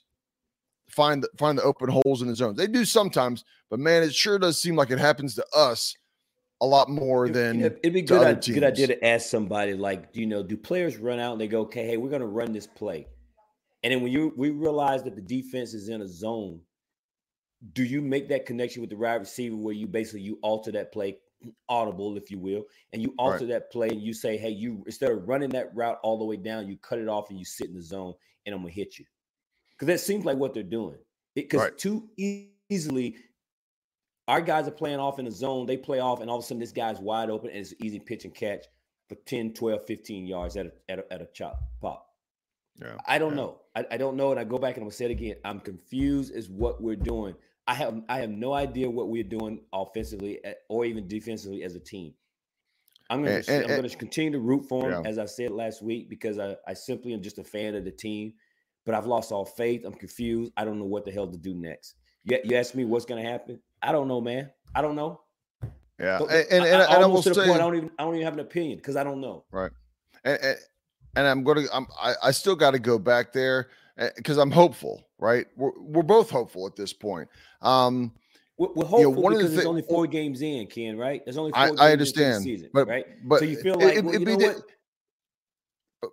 [0.89, 2.57] find the, find the open holes in the zones?
[2.57, 5.95] They do sometimes, but man, it sure does seem like it happens to us
[6.61, 10.41] a lot more than it'd be good, good idea to ask somebody like, you know,
[10.41, 13.07] do players run out and they go, okay, hey, we're going to run this play.
[13.83, 16.61] And then when you we realize that the defense is in a zone,
[17.73, 20.91] do you make that connection with the wide receiver where you basically you alter that
[20.91, 21.17] play,
[21.69, 23.49] audible, if you will, and you alter right.
[23.49, 26.37] that play and you say, hey, you instead of running that route all the way
[26.37, 28.13] down, you cut it off and you sit in the zone
[28.45, 29.05] and I'm gonna hit you.
[29.71, 30.97] Because that seems like what they're doing.
[31.35, 31.77] Because right.
[31.77, 32.09] too
[32.69, 33.15] easily,
[34.27, 36.47] our guys are playing off in the zone, they play off, and all of a
[36.47, 38.65] sudden this guy's wide open and it's easy pitch and catch
[39.09, 42.07] for 10, 12, 15 yards at a, at a, at a chop pop.
[42.81, 42.97] Yeah.
[43.05, 43.35] I don't yeah.
[43.35, 43.61] know.
[43.75, 44.31] I, I, don't know.
[44.31, 45.35] And I go back and I'm gonna say it again.
[45.45, 47.35] I'm confused as what we're doing.
[47.67, 51.75] I have I have no idea what we're doing offensively eh, or even defensively as
[51.75, 52.13] a team.
[53.09, 55.09] I'm gonna I'm gonna continue to root for them yeah.
[55.09, 57.91] as I said last week because I, I simply am just a fan of the
[57.91, 58.33] team.
[58.85, 59.83] But I've lost all faith.
[59.83, 60.51] I'm confused.
[60.57, 61.95] I don't know what the hell to do next.
[62.23, 63.59] You, you ask me what's gonna happen?
[63.81, 64.49] I don't know, man.
[64.73, 65.21] I don't know.
[65.99, 68.03] Yeah, and, and, and, I, I, almost to the say, point I don't even I
[68.03, 69.45] don't even have an opinion because I don't know.
[69.51, 69.71] Right.
[70.25, 70.57] And,
[71.15, 73.69] and I'm going to, I'm, I, I still got to go back there
[74.17, 75.45] because eh, I'm hopeful, right?
[75.55, 77.29] We're, we're both hopeful at this point.
[77.61, 78.11] Um,
[78.57, 80.97] we're, we're hopeful you know, one because of the there's only four games in, Ken,
[80.97, 81.21] right?
[81.25, 83.05] There's only four I, games I understand, season, but, right?
[83.23, 84.55] But so you feel like, it, well, you know di-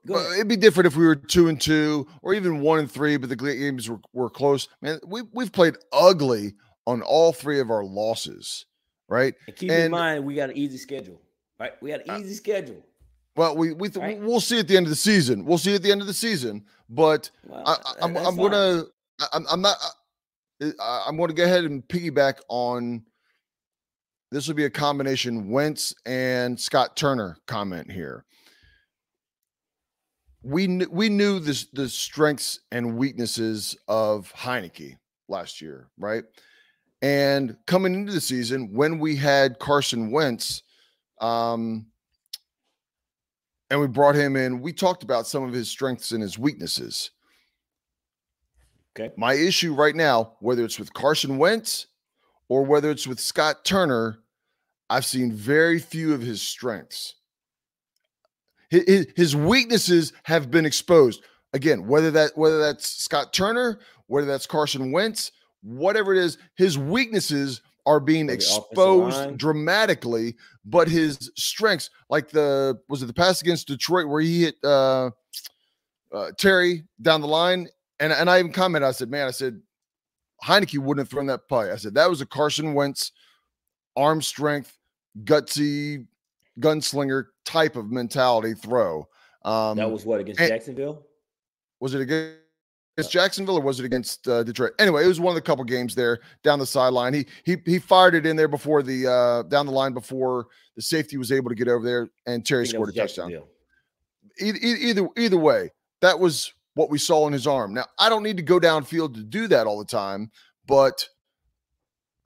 [0.05, 3.17] but it'd be different if we were two and two or even one and three,
[3.17, 4.69] but the games were, were close.
[4.81, 6.55] Man, we, we've played ugly
[6.87, 8.67] on all three of our losses,
[9.09, 9.35] right?
[9.47, 11.21] And keep and, in mind, we got an easy schedule,
[11.61, 11.73] right?
[11.81, 12.87] We got an easy uh, schedule.
[13.37, 14.21] Well, we we right.
[14.21, 15.45] we'll see at the end of the season.
[15.45, 16.65] We'll see at the end of the season.
[16.91, 18.85] But well, I, am I'm, I'm gonna
[19.33, 19.77] I'm, I'm not
[20.81, 23.05] I'm going to go ahead and piggyback on.
[24.31, 28.25] This will be a combination Wentz and Scott Turner comment here.
[30.43, 34.97] we kn- we knew this the strengths and weaknesses of Heinicke
[35.29, 36.25] last year, right?
[37.01, 40.63] And coming into the season, when we had Carson Wentz,
[41.21, 41.87] um,
[43.71, 47.11] and we brought him in, we talked about some of his strengths and his weaknesses.
[48.95, 49.13] Okay.
[49.17, 51.87] My issue right now, whether it's with Carson Wentz
[52.49, 54.19] or whether it's with Scott Turner,
[54.91, 57.15] I've seen very few of his strengths.
[58.69, 61.23] His, his weaknesses have been exposed.
[61.55, 66.79] Again, whether that whether that's Scott Turner, whether that's Carson Wentz, whatever it is, his
[66.79, 73.69] weaknesses are being exposed dramatically, but his strengths, like the was it the pass against
[73.69, 75.11] Detroit where he hit uh,
[76.13, 77.69] uh, Terry down the line,
[78.03, 79.61] and and I even commented, I said, man, I said
[80.45, 81.71] Heinicke wouldn't have thrown that play.
[81.71, 83.13] I said that was a Carson Wentz
[83.97, 84.77] arm strength,
[85.25, 86.07] gutsy
[86.61, 89.07] gunslinger type of mentality throw.
[89.45, 91.07] Um, that was what against Jacksonville.
[91.81, 92.39] Was it against?
[92.97, 94.73] against Jacksonville or was it against uh, Detroit?
[94.79, 97.15] Anyway, it was one of the couple games there down the sideline.
[97.15, 100.83] He he he fired it in there before the uh, down the line before the
[100.83, 103.33] safety was able to get over there, and Terry scored a touchdown.
[104.41, 107.75] Either, either either way, that was what we saw in his arm.
[107.75, 110.31] Now I don't need to go downfield to do that all the time,
[110.67, 111.09] but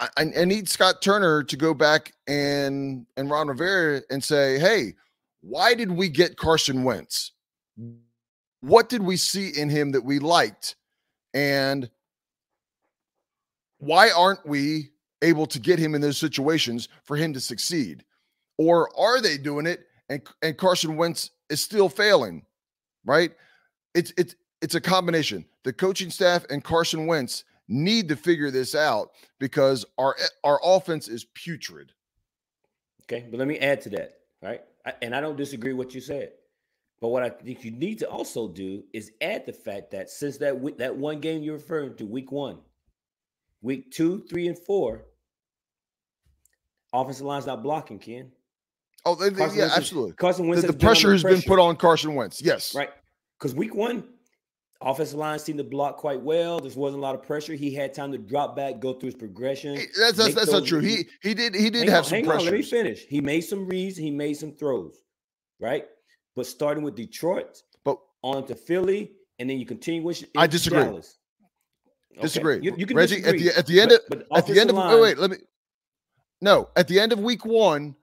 [0.00, 4.94] I, I need Scott Turner to go back and and Ron Rivera and say, hey,
[5.40, 7.32] why did we get Carson Wentz?
[8.60, 10.76] What did we see in him that we liked?
[11.34, 11.88] And
[13.78, 14.90] why aren't we
[15.22, 18.04] able to get him in those situations for him to succeed?
[18.58, 22.44] Or are they doing it and, and Carson Wentz is still failing?
[23.04, 23.32] Right?
[23.96, 25.44] It's it's it's a combination.
[25.64, 31.08] The coaching staff and Carson Wentz need to figure this out because our our offense
[31.08, 31.92] is putrid.
[33.04, 34.60] Okay, but let me add to that, right?
[34.84, 36.32] I, and I don't disagree with what you said.
[37.00, 40.38] But what I think you need to also do is add the fact that since
[40.38, 42.58] that that one game you're referring to, week one,
[43.62, 45.04] week two, three, and four,
[46.92, 48.30] offensive line's not blocking, Ken.
[49.04, 50.14] Oh, they, yeah, Wentz absolutely.
[50.14, 50.62] Carson Wentz.
[50.62, 51.36] The, the pressure has pressure.
[51.36, 52.42] been put on Carson Wentz.
[52.42, 52.90] Yes, right.
[53.38, 54.04] Because week one,
[54.80, 56.58] offensive line seemed to block quite well.
[56.58, 57.54] There wasn't a lot of pressure.
[57.54, 59.74] He had time to drop back, go through his progression.
[59.98, 60.80] That's that's, that's not true.
[60.80, 62.44] He he did he did have on, some pressure.
[62.44, 63.04] Let me finish.
[63.06, 63.96] He made some reads.
[63.96, 65.02] He made some throws.
[65.60, 65.86] Right.
[66.34, 70.82] But starting with Detroit, but on to Philly, and then you continue with I disagree.
[70.82, 71.18] Dallas.
[72.12, 72.22] Okay.
[72.22, 72.60] Disagree.
[72.62, 74.60] You, you can Reggie disagree, at the at the end of but, but at the
[74.60, 75.36] end of line, wait, wait, let me
[76.40, 77.94] no at the end of week one,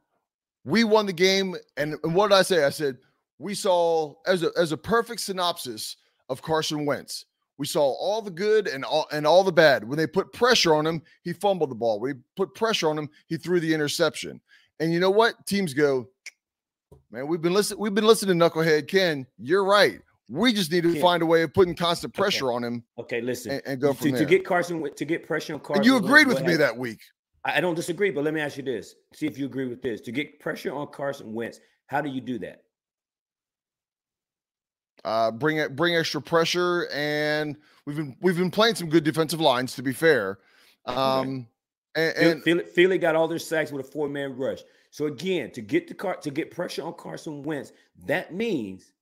[0.65, 1.56] we won the game.
[1.78, 2.63] And, and what did I say?
[2.63, 2.98] I said
[3.39, 5.98] we saw as a as a perfect synopsis
[6.30, 7.26] of Carson Wentz.
[7.58, 9.84] We saw all the good and all and all the bad.
[9.84, 12.00] When they put pressure on him, he fumbled the ball.
[12.00, 14.41] When he put pressure on him, he threw the interception.
[14.80, 15.46] And you know what?
[15.46, 16.08] Teams go,
[17.12, 17.80] Man, we've been listening.
[17.80, 19.28] We've been listening to Knucklehead Ken.
[19.38, 20.00] You're right.
[20.30, 21.02] We just need to Ken.
[21.02, 22.56] find a way of putting constant pressure okay.
[22.56, 22.84] on him.
[22.98, 24.19] Okay, listen, and, and go from to, there.
[24.22, 25.82] to get Carson to get pressure on Carson.
[25.82, 27.02] And you agreed with me that week.
[27.46, 30.02] I don't disagree, but let me ask you this: see if you agree with this.
[30.02, 32.63] To get pressure on Carson Wentz, how do you do that?
[35.06, 39.42] Uh, bring it, bring extra pressure, and we've been we've been playing some good defensive
[39.42, 39.76] lines.
[39.76, 40.39] To be fair,
[40.86, 41.48] um,
[41.98, 42.13] okay.
[42.46, 44.62] and, and got all their sacks with a four man rush.
[44.92, 47.74] So again, to get the car to get pressure on Carson Wentz,
[48.06, 48.94] that means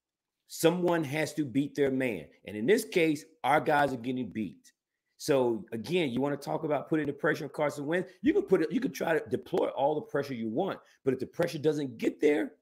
[0.48, 2.26] someone has to beat their man.
[2.46, 4.72] And in this case, our guys are getting beat.
[5.18, 8.12] So again, you want to talk about putting the pressure on Carson Wentz?
[8.24, 11.14] You can put it, you can try to deploy all the pressure you want, but
[11.14, 12.54] if the pressure doesn't get there,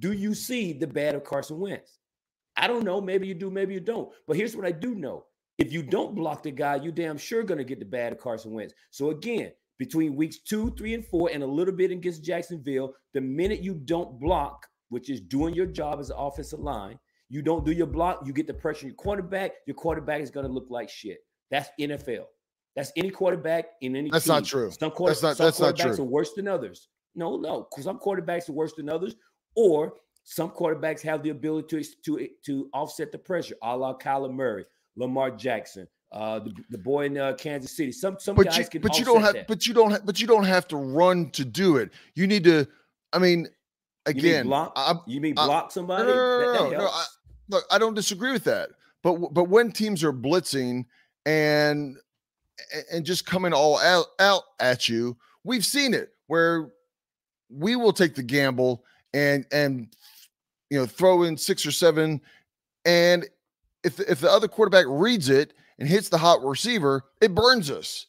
[0.00, 1.99] do you see the bad of Carson Wentz?
[2.60, 3.00] I don't know.
[3.00, 4.10] Maybe you do, maybe you don't.
[4.26, 5.24] But here's what I do know.
[5.58, 8.52] If you don't block the guy, you damn sure gonna get the bad of Carson
[8.52, 8.74] Wentz.
[8.90, 13.20] So again, between weeks two, three, and four, and a little bit against Jacksonville, the
[13.20, 16.98] minute you don't block, which is doing your job as an offensive line,
[17.30, 20.30] you don't do your block, you get the pressure on your quarterback, your quarterback is
[20.30, 21.18] to look like shit.
[21.50, 22.24] That's NFL.
[22.76, 24.34] That's any quarterback in any That's team.
[24.34, 24.70] not true.
[24.70, 26.04] Some, quarter, that's not, some that's quarterbacks not true.
[26.04, 26.88] are worse than others.
[27.14, 27.66] No, no.
[27.70, 29.16] Because some quarterbacks are worse than others,
[29.56, 34.32] or some quarterbacks have the ability to, to, to offset the pressure, a la Kyler
[34.32, 34.64] Murray,
[34.96, 37.92] Lamar Jackson, uh, the, the boy in uh, Kansas City.
[37.92, 38.82] Some some but guys you, can.
[38.82, 39.34] But you don't have.
[39.34, 39.48] That.
[39.48, 39.90] But you don't.
[39.92, 40.06] have.
[40.06, 41.90] but you don't have to run to do it.
[42.14, 42.66] You need to.
[43.12, 43.48] I mean,
[44.06, 44.72] again, you mean block.
[44.76, 46.04] I, you mean block I, somebody?
[46.04, 47.04] No, no, no, that, that no I,
[47.48, 48.70] look, I don't disagree with that.
[49.02, 50.86] But but when teams are blitzing
[51.26, 51.96] and
[52.92, 56.72] and just coming all out, out at you, we've seen it where
[57.48, 58.84] we will take the gamble
[59.14, 59.88] and and
[60.70, 62.20] you know throw in six or seven,
[62.84, 63.28] and
[63.84, 68.06] if if the other quarterback reads it and hits the hot receiver, it burns us.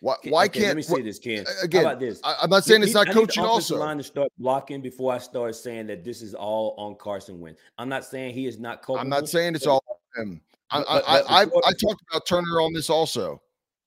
[0.00, 1.46] Why, why okay, can't let me say this, Ken?
[1.62, 1.84] again?
[1.84, 2.20] How about this?
[2.22, 3.44] I, am not saying it's not I need the coaching.
[3.44, 7.40] Also, line to start blocking before I start saying that this is all on Carson
[7.40, 7.58] Wentz.
[7.78, 9.00] I'm not saying he is not culpable.
[9.00, 9.82] I'm not saying it's all
[10.18, 10.40] on him.
[10.70, 13.40] I, But- I, but- I, I talked about Turner on this also.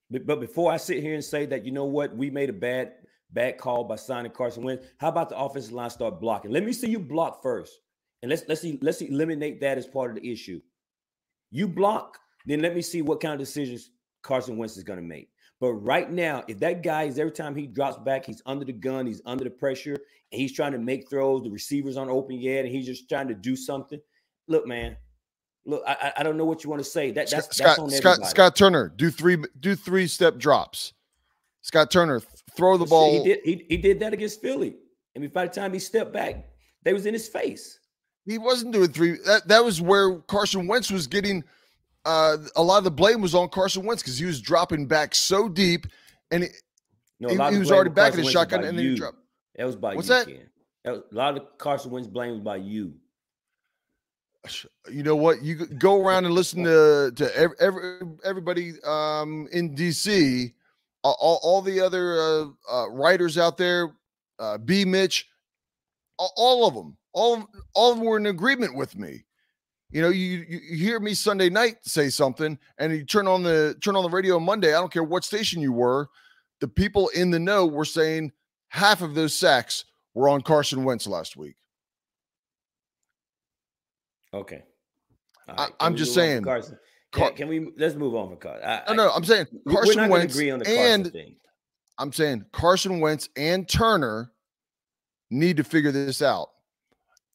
[0.10, 2.54] But, but before I sit here and say that, you know what, we made a
[2.54, 2.94] bad
[3.32, 4.86] bad call by signing Carson Wentz.
[4.98, 6.50] How about the offensive line start blocking?
[6.50, 7.80] Let me see you block first,
[8.22, 10.62] and let's let's see, let's eliminate that as part of the issue.
[11.52, 13.92] You block, then let me see what kind of decisions
[14.22, 15.30] Carson Wentz is going to make.
[15.60, 18.74] But right now, if that guy is every time he drops back, he's under the
[18.74, 19.96] gun, he's under the pressure,
[20.32, 23.28] and he's trying to make throws, the receivers aren't open yet, and he's just trying
[23.28, 24.00] to do something.
[24.48, 24.98] Look, man,
[25.66, 27.12] look, I I- don't know what you want to say.
[27.12, 28.26] That that's, Scott that's on Scott.
[28.28, 30.94] Scott Turner do three do three step drops.
[31.62, 32.22] Scott Turner
[32.56, 33.24] throw the ball.
[33.24, 33.40] He did.
[33.44, 34.76] He, he did that against Philly.
[35.16, 36.46] I mean, by the time he stepped back,
[36.84, 37.80] they was in his face.
[38.28, 39.18] He wasn't doing three.
[39.26, 41.44] That that was where Carson Wentz was getting
[42.08, 45.14] uh, a lot of the blame was on Carson Wentz because he was dropping back
[45.14, 45.88] so deep,
[46.32, 46.52] and it,
[47.20, 49.18] No, he, he was already back in the shotgun, and then he dropped.
[49.56, 50.28] That was by What's you, that?
[50.84, 52.94] That was, a lot of Carson Wentz blame was by you.
[54.90, 55.42] You know what?
[55.42, 60.54] You go around and listen to to every, every everybody um, in DC,
[61.04, 63.94] all, all, all the other uh, uh, writers out there,
[64.40, 64.86] uh, B.
[64.86, 65.28] Mitch,
[66.18, 69.24] all, all of them, all all of them were in agreement with me.
[69.90, 73.76] You know, you, you hear me Sunday night say something, and you turn on the
[73.82, 74.70] turn on the radio on Monday.
[74.70, 76.10] I don't care what station you were,
[76.60, 78.32] the people in the know were saying
[78.70, 81.56] half of those sacks were on Carson Wentz last week.
[84.34, 84.64] Okay.
[85.48, 86.80] All I, I'm just move on from saying, Carson.
[87.12, 88.68] Car- Can, can we let's move on from Carson?
[88.68, 91.36] I, No, no, I'm saying Carson Wentz agree on the Carson and thing.
[91.98, 94.32] I'm saying Carson Wentz and Turner
[95.32, 96.50] need to figure this out.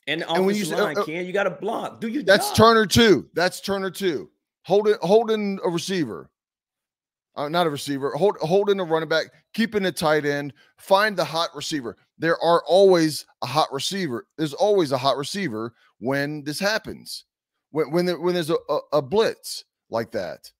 [0.06, 2.00] And and when you line, uh, Ken, you got to block.
[2.00, 2.56] Do your That's job.
[2.56, 3.28] Turner two.
[3.34, 4.30] That's Turner two.
[4.62, 6.28] Holding holding a receiver.
[7.34, 11.24] Uh, not a receiver, hold, holding a running back, keeping a tight end, find the
[11.24, 11.96] hot receiver.
[12.18, 14.26] There are always a hot receiver.
[14.36, 17.24] There's always a hot receiver when this happens.
[17.70, 20.50] When when, there, when there's a, a, a blitz like that.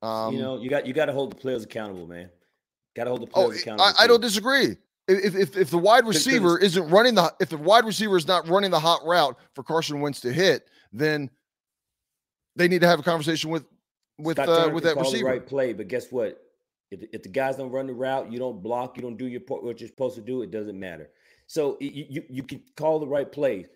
[0.00, 2.30] Um, you know, you got you got to hold the players accountable, man.
[2.96, 3.84] Got to hold the Oh, players accountable.
[3.98, 4.78] I, I don't disagree.
[5.06, 8.48] If, if if the wide receiver isn't running the if the wide receiver is not
[8.48, 11.30] running the hot route for Carson Wentz to hit, then
[12.56, 13.66] they need to have a conversation with
[14.18, 15.24] with uh, with that call receiver.
[15.24, 16.40] the right play, but guess what?
[16.90, 19.42] If, if the guys don't run the route, you don't block, you don't do your
[19.46, 20.42] what you're supposed to do.
[20.42, 21.10] It doesn't matter.
[21.46, 23.66] So you you, you can call the right play.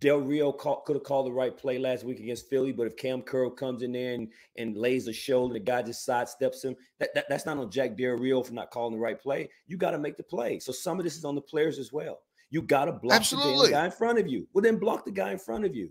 [0.00, 3.22] Del Rio could have called the right play last week against Philly, but if Kam
[3.22, 4.28] Curl comes in there and,
[4.58, 6.76] and lays a shoulder, the guy just sidesteps him.
[7.00, 9.48] That, that that's not on Jack Del Rio for not calling the right play.
[9.66, 10.58] You got to make the play.
[10.58, 12.18] So some of this is on the players as well.
[12.50, 13.68] You got to block Absolutely.
[13.68, 14.46] the guy in front of you.
[14.52, 15.90] Well, then block the guy in front of you.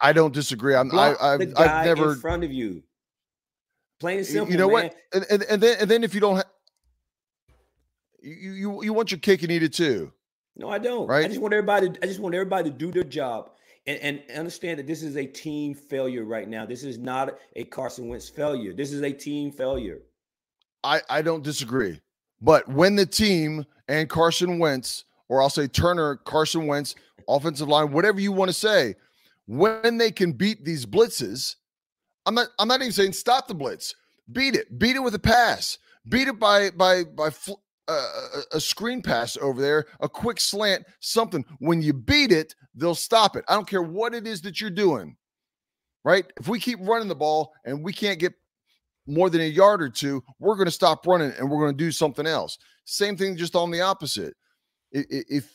[0.00, 0.74] I don't disagree.
[0.74, 2.82] I'm I, Block I've, the guy I've never in front of you.
[4.00, 4.52] Plain and simple.
[4.52, 4.90] you know man.
[4.90, 4.96] what?
[5.14, 6.50] And, and and then and then if you don't, ha-
[8.20, 10.12] you you you want your cake and eat it too.
[10.56, 11.06] No, I don't.
[11.06, 11.24] Right?
[11.24, 11.90] I just want everybody.
[12.02, 13.50] I just want everybody to do their job
[13.86, 16.66] and, and understand that this is a team failure right now.
[16.66, 18.72] This is not a Carson Wentz failure.
[18.72, 20.00] This is a team failure.
[20.84, 22.00] I, I don't disagree.
[22.40, 26.94] But when the team and Carson Wentz, or I'll say Turner, Carson Wentz,
[27.28, 28.96] offensive line, whatever you want to say,
[29.46, 31.56] when they can beat these blitzes,
[32.26, 33.94] I'm not I'm not even saying stop the blitz.
[34.30, 34.78] Beat it.
[34.78, 35.78] Beat it with a pass.
[36.08, 40.84] Beat it by by by fl- a, a screen pass over there, a quick slant,
[41.00, 41.44] something.
[41.58, 43.44] When you beat it, they'll stop it.
[43.48, 45.16] I don't care what it is that you're doing.
[46.04, 46.24] Right?
[46.40, 48.34] If we keep running the ball and we can't get
[49.06, 51.84] more than a yard or two, we're going to stop running and we're going to
[51.84, 52.58] do something else.
[52.84, 54.34] Same thing, just on the opposite.
[54.90, 55.48] If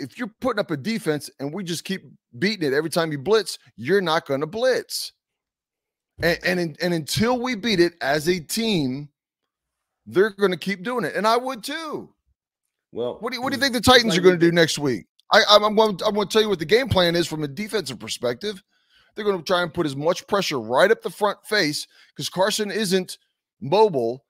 [0.00, 2.02] if you're putting up a defense and we just keep
[2.38, 5.12] beating it every time you blitz, you're not going to blitz.
[6.22, 9.08] And and, and until we beat it as a team,
[10.06, 12.10] they're going to keep doing it, and I would too.
[12.92, 14.52] Well, What do you, what do you mm, think the Titans are going to do
[14.52, 15.06] next week?
[15.32, 17.48] I, I'm, I'm, I'm going to tell you what the game plan is from a
[17.48, 18.62] defensive perspective.
[19.14, 22.28] They're going to try and put as much pressure right up the front face because
[22.28, 23.18] Carson isn't
[23.60, 24.23] mobile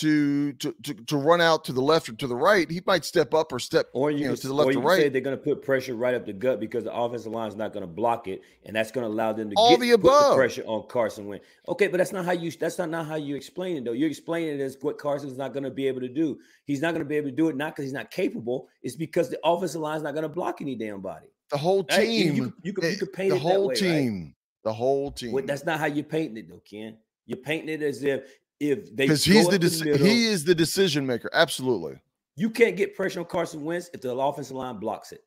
[0.00, 2.70] to, to to to run out to the left or to the right.
[2.70, 4.72] He might step up or step Or you, you know, to the left or or
[4.72, 5.12] you can say right.
[5.12, 7.72] they're going to put pressure right up the gut because the offensive line is not
[7.72, 10.02] going to block it, and that's going to allow them to All get the put
[10.02, 10.36] the above.
[10.36, 11.44] pressure on Carson Wentz.
[11.68, 12.50] Okay, but that's not how you.
[12.50, 13.92] That's not, not how you explain it though.
[13.92, 16.38] You're explaining it as what Carson's not going to be able to do.
[16.64, 18.68] He's not going to be able to do it not because he's not capable.
[18.82, 21.26] It's because the offensive line is not going to block any damn body.
[21.50, 22.08] The whole Right?
[22.08, 23.78] You- team, You, you, could, you eh, could paint the it that whole way, right?
[23.78, 24.34] team,
[24.64, 25.32] the whole team.
[25.32, 26.96] Well, that's not how you're painting it, though, Ken.
[27.26, 28.22] You're painting it as if
[28.60, 31.30] if they Because he's the, deci- middle, he is the decision maker.
[31.32, 31.98] Absolutely.
[32.36, 35.24] you can't get pressure on Carson Wentz if the offensive line blocks it,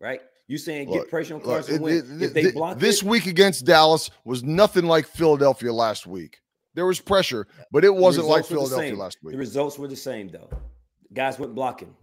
[0.00, 0.20] right?
[0.48, 3.02] You saying Look, get pressure on Carson it- Wentz it- if they th- block this
[3.02, 3.08] it?
[3.08, 6.40] week against Dallas was nothing like Philadelphia last week.
[6.74, 9.32] There was pressure, but it wasn't like Philadelphia last week.
[9.32, 10.48] The results were the same though.
[11.12, 11.94] Guys went blocking.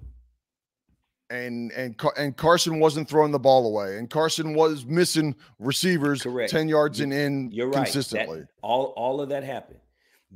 [1.32, 6.51] And and and Carson wasn't throwing the ball away, and Carson was missing receivers Correct.
[6.51, 7.84] ten yards and in You're right.
[7.86, 8.41] consistently.
[8.41, 9.80] That- all all of that happened.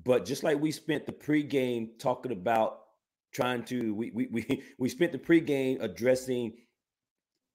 [0.04, 2.80] But just like we spent the pregame talking about
[3.34, 6.54] trying to we we we, we spent the pregame addressing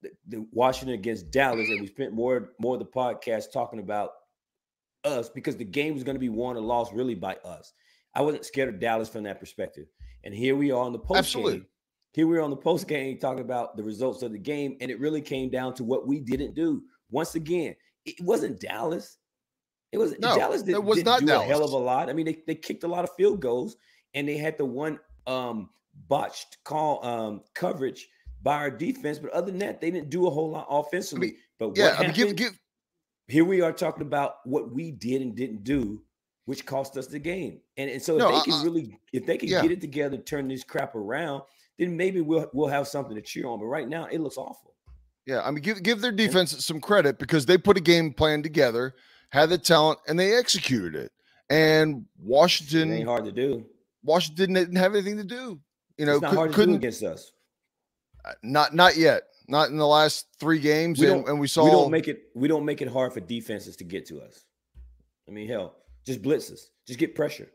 [0.01, 4.11] the, the Washington against Dallas, and we spent more more of the podcast talking about
[5.03, 7.73] us because the game was going to be won or lost really by us.
[8.13, 9.87] I wasn't scared of Dallas from that perspective.
[10.23, 11.57] And here we are on the post Absolutely.
[11.59, 11.65] game.
[12.13, 14.89] Here we are on the post game talking about the results of the game, and
[14.89, 16.81] it really came down to what we didn't do.
[17.11, 17.75] Once again,
[18.05, 19.17] it wasn't Dallas.
[19.91, 22.09] It was No, Dallas it didn't, was not do a hell of a lot.
[22.09, 23.77] I mean, they, they kicked a lot of field goals,
[24.13, 25.69] and they had the one um,
[26.07, 28.07] botched call um, coverage
[28.43, 29.19] by our defense.
[29.19, 31.35] But other than that, they didn't do a whole lot offensively.
[31.59, 32.59] but Yeah, what I mean, give give
[33.27, 36.01] here we are talking about what we did and didn't do,
[36.45, 37.59] which cost us the game.
[37.77, 39.61] And, and so if No, they I- can I- really, if they can yeah.
[39.61, 41.41] get it together, turn this crap around,
[41.79, 43.59] then maybe we'll we'll have something to cheer on.
[43.59, 44.73] But right now, it looks awful.
[45.25, 48.43] Yeah, I mean, give give their defense some credit because they put a game plan
[48.43, 48.93] together,
[49.35, 51.11] had the talent, and they executed it.
[51.49, 53.65] And It Washington, ain't hard to do.
[54.03, 55.59] Washington didn't have anything to do.
[55.97, 57.31] You know, it's not cou- hard to couldn't against us.
[58.23, 61.65] Uh, not not yet, not in the last three games, We and, and we saw.
[61.65, 62.23] we don't make it.
[62.33, 64.45] We don't make it hard for defenses to get to us.
[65.27, 65.75] I mean, hell,
[66.05, 66.69] just blitz us.
[66.87, 67.49] Just get pressure.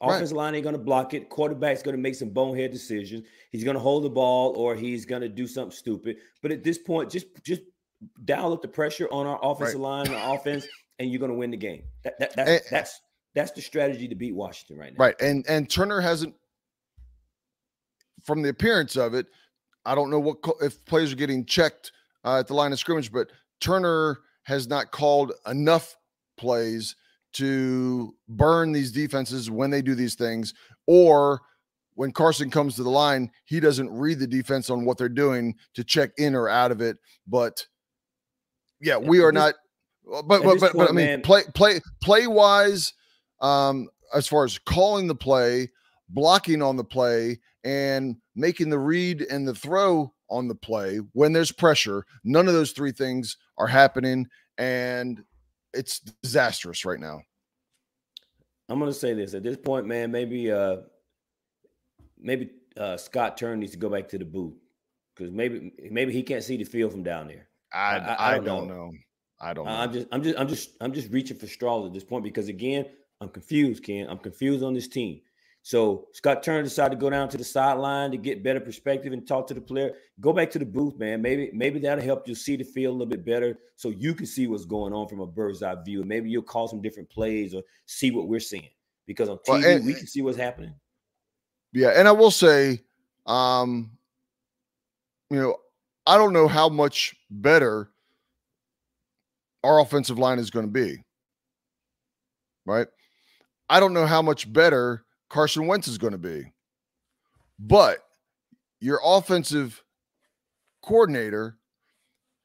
[0.00, 0.16] Right.
[0.16, 1.28] Offensive line ain't going to block it.
[1.28, 3.24] Quarterback's going to make some bonehead decisions.
[3.50, 6.16] He's going to hold the ball or he's going to do something stupid.
[6.42, 7.62] But at this point, just just
[8.24, 10.66] dial up the pressure on our offensive line, our offense,
[10.98, 11.82] and you're going to win the game.
[12.04, 13.00] That, that, that's And- that's
[13.34, 15.04] that's the strategy to beat Washington right now.
[15.04, 16.34] Right, and and Turner hasn't,
[18.24, 19.26] from the appearance of it,
[19.86, 21.92] I don't know what if players are getting checked
[22.24, 23.30] uh, at the line of scrimmage, but
[23.60, 25.96] Turner has not called enough
[26.36, 26.94] plays
[27.34, 30.52] to burn these defenses when they do these things,
[30.86, 31.40] or
[31.94, 35.54] when Carson comes to the line, he doesn't read the defense on what they're doing
[35.74, 36.98] to check in or out of it.
[37.26, 37.66] But
[38.80, 39.54] yeah, we are not.
[40.04, 42.92] But but but, but I mean, man- play play play wise,
[43.40, 45.70] um, as far as calling the play,
[46.08, 51.32] blocking on the play, and making the read and the throw on the play when
[51.32, 52.04] there's pressure.
[52.24, 54.26] None of those three things are happening,
[54.58, 55.22] and
[55.72, 57.20] it's disastrous right now.
[58.68, 60.10] I'm gonna say this at this point, man.
[60.10, 60.78] Maybe uh
[62.18, 64.54] maybe uh Scott Turner needs to go back to the booth
[65.14, 67.48] because maybe maybe he can't see the field from down there.
[67.72, 68.90] I I- I, I don't, don't know.
[69.42, 69.72] I don't know.
[69.72, 72.48] I'm just I'm just I'm just I'm just reaching for straws at this point because
[72.48, 72.86] again,
[73.20, 74.06] I'm confused, Ken.
[74.08, 75.20] I'm confused on this team.
[75.64, 79.26] So Scott Turner decided to go down to the sideline to get better perspective and
[79.26, 79.92] talk to the player.
[80.20, 81.22] Go back to the booth, man.
[81.22, 84.26] Maybe maybe that'll help you see the field a little bit better, so you can
[84.26, 86.02] see what's going on from a bird's eye view.
[86.04, 88.68] Maybe you'll call some different plays or see what we're seeing
[89.06, 90.74] because on Well, TV and- we can see what's happening.
[91.72, 92.82] Yeah, and I will say,
[93.26, 93.96] um,
[95.30, 95.56] you know,
[96.06, 97.91] I don't know how much better
[99.64, 101.02] our offensive line is going to be.
[102.66, 102.86] Right?
[103.68, 106.52] I don't know how much better Carson Wentz is going to be.
[107.58, 107.98] But
[108.80, 109.82] your offensive
[110.82, 111.56] coordinator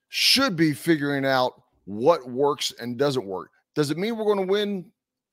[0.10, 3.50] should be figuring out what works and doesn't work.
[3.76, 4.92] Does it mean we're going to win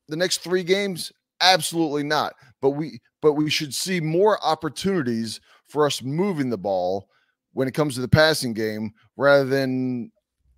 [0.08, 1.12] the next 3 games?
[1.40, 2.34] Absolutely not.
[2.60, 7.08] But we but we should see more opportunities for us moving the ball
[7.54, 10.10] when it comes to the passing game rather than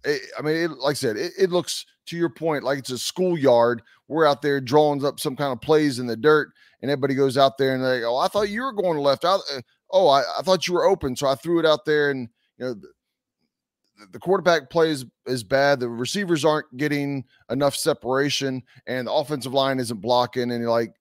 [0.07, 2.91] eh, I mean, it, like I said, it, it looks to your point like it's
[2.91, 3.83] a schoolyard.
[4.09, 7.37] We're out there drawing up some kind of plays in the dirt, and everybody goes
[7.37, 9.25] out there and they go, "Oh, I thought you were going left.
[9.25, 12.11] I, uh, oh, I, I thought you were open, so I threw it out there."
[12.11, 12.29] And
[12.59, 12.89] you know, the,
[14.13, 15.81] the quarterback play is, is bad.
[15.81, 20.51] The receivers aren't getting enough separation, and the offensive line isn't blocking.
[20.51, 20.95] And you're like,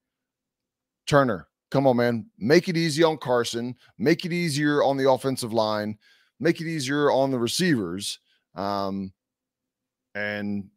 [1.05, 5.53] Turner, come on, man, make it easy on Carson, make it easier on the offensive
[5.53, 5.97] line,
[6.39, 8.19] make it easier on the receivers.
[8.55, 9.11] Um,
[10.13, 10.69] and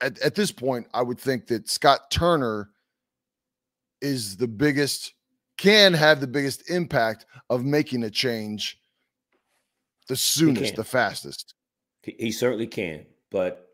[0.00, 2.70] at, at this point, I would think that Scott Turner
[4.00, 5.14] is the biggest,
[5.58, 8.78] can have the biggest impact of making a change
[10.08, 11.54] the soonest, the fastest.
[12.02, 13.68] He, he certainly can, but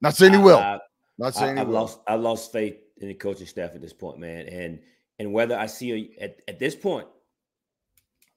[0.00, 0.58] Not saying he will.
[0.58, 0.80] I-
[1.18, 1.74] Not saying he I, have will.
[1.74, 4.48] lost I lost faith in the coaching staff at this point, man.
[4.48, 4.80] And
[5.18, 7.06] and whether I see a, at, at this point,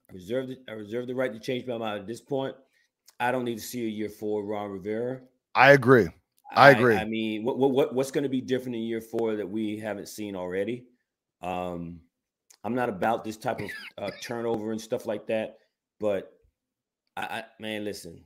[0.09, 2.01] I reserve the, I reserve the right to change my mind.
[2.01, 2.55] At this point,
[3.21, 5.21] I don't need to see a year four Ron Rivera.
[5.53, 6.09] I agree.
[6.53, 6.97] I agree.
[6.97, 9.77] I, mean, what, what what what's going to be different in year four that we
[9.77, 10.85] haven't seen already?
[11.41, 12.01] Um,
[12.63, 15.59] I'm not about this type of uh, turnover and stuff like that,
[15.99, 16.33] but
[17.15, 18.25] I, I man, listen,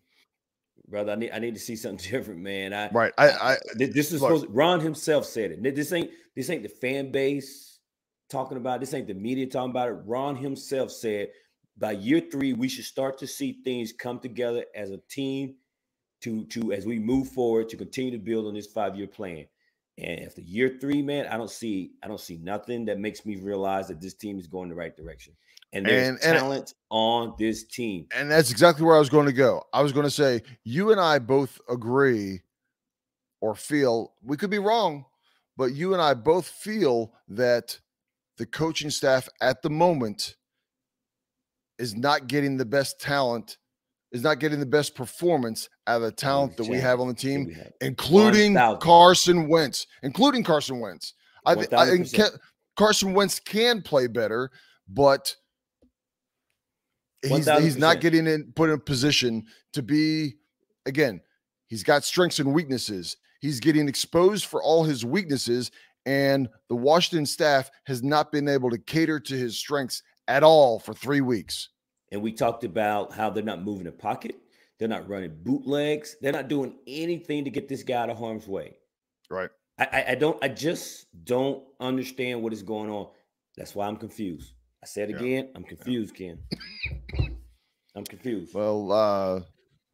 [0.87, 1.11] brother.
[1.11, 2.73] I need I need to see something different, man.
[2.73, 3.13] I right.
[3.17, 4.47] I, I this is supposed.
[4.49, 5.75] Ron himself said it.
[5.75, 7.79] This ain't this ain't the fan base
[8.29, 8.77] talking about.
[8.77, 8.79] It.
[8.79, 9.97] This ain't the media talking about it.
[10.05, 11.29] Ron himself said
[11.77, 15.55] by year three we should start to see things come together as a team
[16.21, 19.45] to to as we move forward to continue to build on this five year plan.
[19.97, 23.37] And after year three, man, I don't see I don't see nothing that makes me
[23.37, 25.33] realize that this team is going the right direction.
[25.71, 28.07] And there's and, and, talent on this team.
[28.15, 29.63] And that's exactly where I was going to go.
[29.73, 32.41] I was going to say, you and I both agree
[33.41, 35.05] or feel we could be wrong,
[35.57, 37.79] but you and I both feel that
[38.37, 40.35] the coaching staff at the moment
[41.79, 43.57] is not getting the best talent
[44.11, 47.13] is not getting the best performance out of the talent that we have on the
[47.13, 51.13] team, including Carson Wentz, including Carson Wentz.
[51.45, 51.55] I,
[51.85, 52.07] think
[52.77, 54.51] Carson Wentz can play better,
[54.87, 55.35] but
[57.23, 60.35] he's, he's not getting in put in a position to be
[60.85, 61.19] again.
[61.67, 63.17] He's got strengths and weaknesses.
[63.41, 65.71] He's getting exposed for all his weaknesses,
[66.05, 70.79] and the Washington staff has not been able to cater to his strengths at all
[70.79, 71.69] for three weeks.
[72.11, 74.35] And we talked about how they're not moving the pocket,
[74.79, 78.47] they're not running bootlegs, they're not doing anything to get this guy out of harm's
[78.47, 78.77] way.
[79.29, 79.49] Right.
[79.77, 80.41] I, I don't.
[80.41, 83.09] I just don't understand what is going on.
[83.57, 84.53] That's why I'm confused.
[84.81, 85.51] I said again, yeah.
[85.55, 86.37] I'm confused, Ken.
[87.95, 88.53] I'm confused.
[88.53, 89.41] Well, uh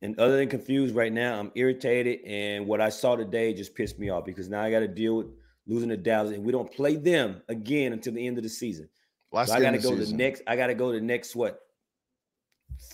[0.01, 2.21] and other than confused right now, I'm irritated.
[2.25, 5.17] And what I saw today just pissed me off because now I got to deal
[5.17, 5.27] with
[5.67, 8.89] losing the Dallas, and we don't play them again until the end of the season.
[9.31, 10.41] Last so I got to go to the next.
[10.47, 11.61] I got to go to the next what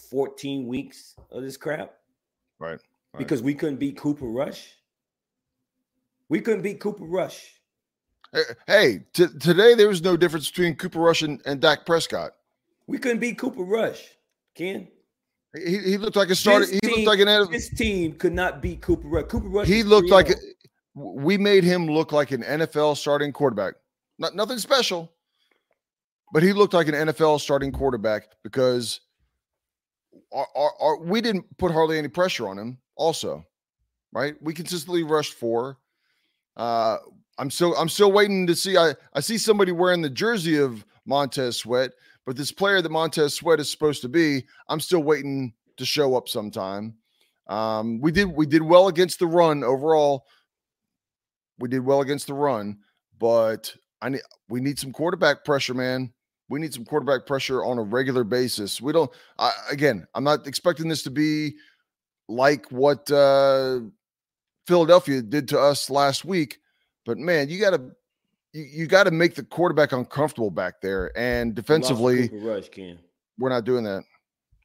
[0.10, 1.94] 14 weeks of this crap.
[2.60, 2.72] Right.
[2.72, 2.80] right.
[3.18, 4.74] Because we couldn't beat Cooper Rush.
[6.30, 7.54] We couldn't beat Cooper Rush.
[8.68, 12.34] Hey, t- today there was no difference between Cooper Rush and, and Dak Prescott.
[12.86, 14.04] We couldn't beat Cooper Rush,
[14.54, 14.88] Ken.
[15.56, 16.66] He, he looked like a starter.
[16.66, 17.52] He looked like an.
[17.52, 19.28] This team could not beat Cooper Rush.
[19.28, 19.68] Cooper Rush.
[19.68, 20.30] He looked like.
[20.30, 20.34] Oh.
[20.34, 20.54] A,
[21.00, 23.76] we made him look like an NFL starting quarterback.
[24.18, 25.12] Not nothing special,
[26.32, 29.02] but he looked like an NFL starting quarterback because
[30.34, 32.78] our, our, our, we didn't put hardly any pressure on him.
[32.96, 33.46] Also,
[34.12, 34.36] right?
[34.42, 35.78] We consistently rushed four.
[36.56, 36.98] Uh,
[37.38, 38.78] I'm still I'm still waiting to see.
[38.78, 41.92] I I see somebody wearing the jersey of Montez Sweat,
[42.26, 46.16] but this player that Montez Sweat is supposed to be, I'm still waiting to show
[46.16, 46.96] up sometime.
[47.48, 50.26] Um, we did we did well against the run overall.
[51.60, 52.80] We did well against the run,
[53.20, 56.12] but I need we need some quarterback pressure, man.
[56.50, 58.82] We need some quarterback pressure on a regular basis.
[58.82, 59.12] We don't.
[59.38, 61.56] I, again, I'm not expecting this to be
[62.30, 63.80] like what uh,
[64.66, 66.60] Philadelphia did to us last week,
[67.06, 67.92] but man, you got to
[68.54, 71.12] you, you got to make the quarterback uncomfortable back there.
[71.18, 73.00] And defensively, we Rush, Ken.
[73.38, 74.04] We're not doing that.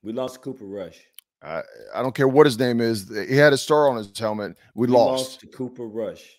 [0.03, 1.01] We lost Cooper Rush.
[1.43, 1.63] I,
[1.95, 3.09] I don't care what his name is.
[3.29, 4.57] He had a star on his helmet.
[4.75, 5.25] We, we lost.
[5.25, 6.39] lost to Cooper Rush.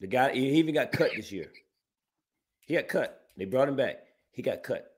[0.00, 1.52] The guy he even got cut this year.
[2.66, 3.20] He got cut.
[3.36, 3.98] They brought him back.
[4.32, 4.90] He got cut.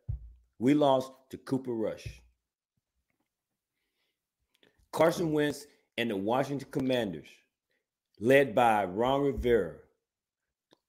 [0.58, 2.22] We lost to Cooper Rush.
[4.92, 5.66] Carson Wentz
[5.98, 7.26] and the Washington Commanders,
[8.20, 9.74] led by Ron Rivera,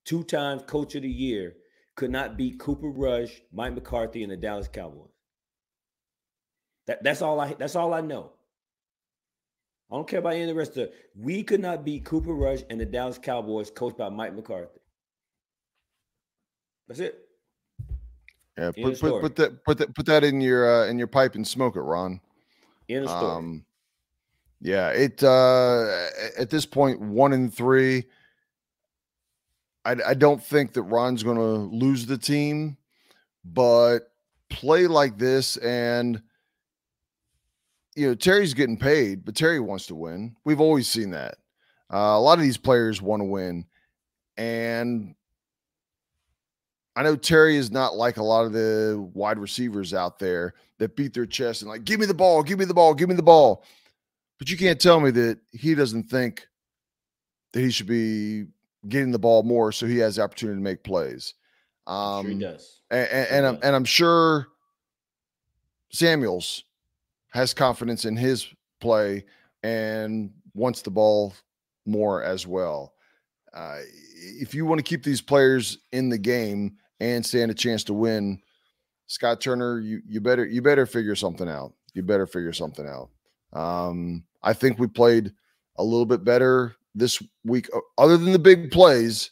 [0.05, 1.55] two times coach of the year,
[1.95, 5.09] could not beat Cooper Rush, Mike McCarthy, and the Dallas Cowboys.
[6.85, 8.31] That, that's all I that's all I know.
[9.91, 10.93] I don't care about any of the rest of it.
[11.15, 14.79] We could not beat Cooper Rush and the Dallas Cowboys coached by Mike McCarthy.
[16.87, 17.24] That's it.
[18.57, 21.35] Yeah, put, put, put that put that put that in your uh, in your pipe
[21.35, 22.21] and smoke it, Ron.
[22.87, 23.31] In a story.
[23.31, 23.65] Um,
[24.61, 28.05] yeah, it uh, at this point one in three.
[29.83, 32.77] I, I don't think that Ron's going to lose the team,
[33.43, 34.11] but
[34.49, 36.21] play like this and
[37.95, 40.35] you know Terry's getting paid, but Terry wants to win.
[40.45, 41.35] We've always seen that.
[41.93, 43.65] Uh, a lot of these players want to win,
[44.37, 45.15] and
[46.95, 50.95] I know Terry is not like a lot of the wide receivers out there that
[50.95, 53.15] beat their chest and like, give me the ball, give me the ball, give me
[53.15, 53.63] the ball.
[54.39, 56.47] But you can't tell me that he doesn't think
[57.53, 58.45] that he should be
[58.87, 61.33] getting the ball more so he has the opportunity to make plays.
[61.87, 62.81] Um, sure he does.
[62.91, 64.47] And, and, and, I'm, and I'm sure
[65.89, 66.63] Samuels
[67.29, 68.47] has confidence in his
[68.79, 69.25] play
[69.63, 71.33] and wants the ball
[71.85, 72.93] more as well.
[73.53, 73.79] Uh,
[74.15, 77.93] if you want to keep these players in the game and stand a chance to
[77.93, 78.41] win,
[79.07, 81.73] Scott Turner, you you better you better figure something out.
[81.93, 83.09] You better figure something out.
[83.57, 85.31] Um, I think we played
[85.77, 89.31] a little bit better this week, other than the big plays.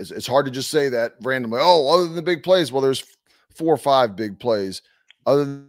[0.00, 1.60] It's, it's hard to just say that randomly.
[1.62, 3.04] Oh, other than the big plays, well, there's
[3.54, 4.82] four or five big plays.
[5.24, 5.68] Other than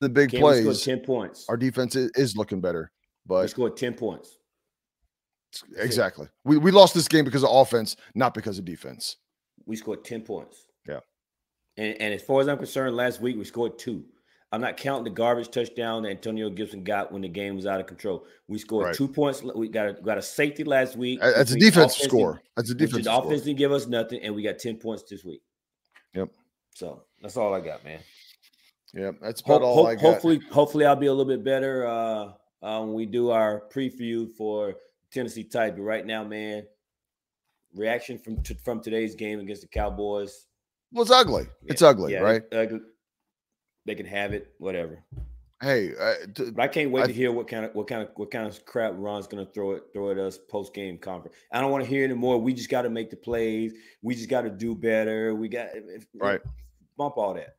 [0.00, 1.46] the big plays, ten points.
[1.48, 2.92] Our defense is, is looking better,
[3.26, 4.38] But we scored 10 points.
[5.76, 6.28] Exactly.
[6.44, 9.16] We we lost this game because of offense, not because of defense.
[9.68, 10.66] We scored 10 points.
[10.88, 11.00] Yeah.
[11.76, 14.04] And, and as far as I'm concerned, last week we scored two.
[14.50, 17.80] I'm not counting the garbage touchdown that Antonio Gibson got when the game was out
[17.80, 18.24] of control.
[18.46, 18.94] We scored right.
[18.94, 19.42] two points.
[19.42, 21.20] We got a, got a safety last week.
[21.20, 22.40] That's a defense score.
[22.56, 23.04] That's a defense.
[23.04, 25.42] The offense didn't give us nothing, and we got 10 points this week.
[26.14, 26.30] Yep.
[26.74, 28.00] So that's all I got, man.
[28.94, 30.02] Yep, that's about all I got.
[30.02, 32.30] Hopefully, hopefully I'll be a little bit better uh,
[32.62, 34.76] uh, when we do our preview for
[35.12, 35.78] Tennessee Titans.
[35.78, 36.64] But right now, man,
[37.74, 40.46] reaction from t- from today's game against the Cowboys.
[40.92, 41.44] Well, it's ugly.
[41.62, 42.42] Yeah, it's ugly, yeah, right?
[42.52, 42.80] Ugly.
[43.84, 45.02] They can have it, whatever.
[45.60, 45.92] Hey,
[46.36, 48.46] but I can't wait I, to hear what kind of what kind of what kind
[48.46, 51.36] of crap Ron's going to throw it throw at us post game conference.
[51.52, 52.38] I don't want to hear anymore.
[52.38, 53.72] We just got to make the plays.
[54.00, 55.34] We just got to do better.
[55.34, 56.40] We got if, right.
[56.96, 57.56] Bump all that.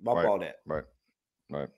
[0.00, 0.26] Bump right.
[0.26, 0.56] all that.
[0.64, 0.84] Right.
[1.50, 1.68] Right.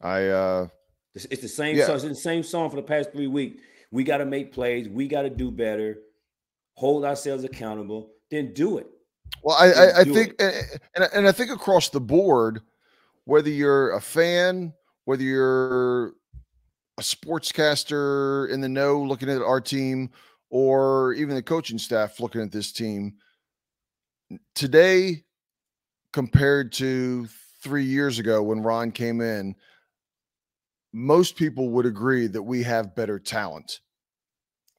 [0.00, 0.68] I uh
[1.14, 1.86] it's, it's the same yeah.
[1.86, 1.94] song.
[1.96, 3.62] It's the same song for the past three weeks.
[3.90, 4.88] We got to make plays.
[4.88, 5.98] We got to do better.
[6.78, 8.12] Hold ourselves accountable.
[8.30, 8.86] Then do it.
[9.42, 12.60] Well, I I, I think and, and I think across the board,
[13.24, 14.72] whether you're a fan,
[15.04, 16.08] whether you're
[16.96, 20.10] a sportscaster in the know looking at our team,
[20.50, 23.14] or even the coaching staff looking at this team,
[24.54, 25.24] today
[26.12, 27.26] compared to
[27.60, 29.56] three years ago when Ron came in,
[30.92, 33.80] most people would agree that we have better talent.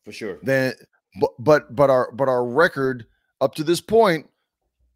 [0.05, 0.39] For sure.
[0.43, 0.75] Then
[1.19, 3.05] but but but our but our record
[3.41, 4.27] up to this point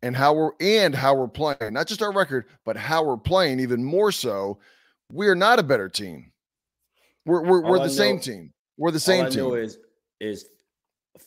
[0.01, 3.59] and how we're and how we're playing, not just our record, but how we're playing
[3.59, 4.59] even more so,
[5.11, 6.31] we are not a better team.
[7.25, 8.53] We're we're, we're the know, same team.
[8.77, 9.39] We're the same all I team.
[9.39, 9.79] Know is
[10.19, 10.45] is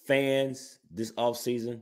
[0.06, 1.80] fans this offseason,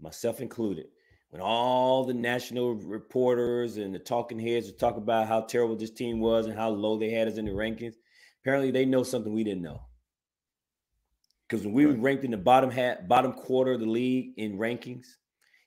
[0.00, 0.86] myself included,
[1.30, 5.90] when all the national reporters and the talking heads would talk about how terrible this
[5.90, 7.94] team was and how low they had us in the rankings,
[8.42, 9.80] apparently they know something we didn't know.
[11.50, 11.96] Because when we right.
[11.96, 15.06] were ranked in the bottom half, bottom quarter of the league in rankings,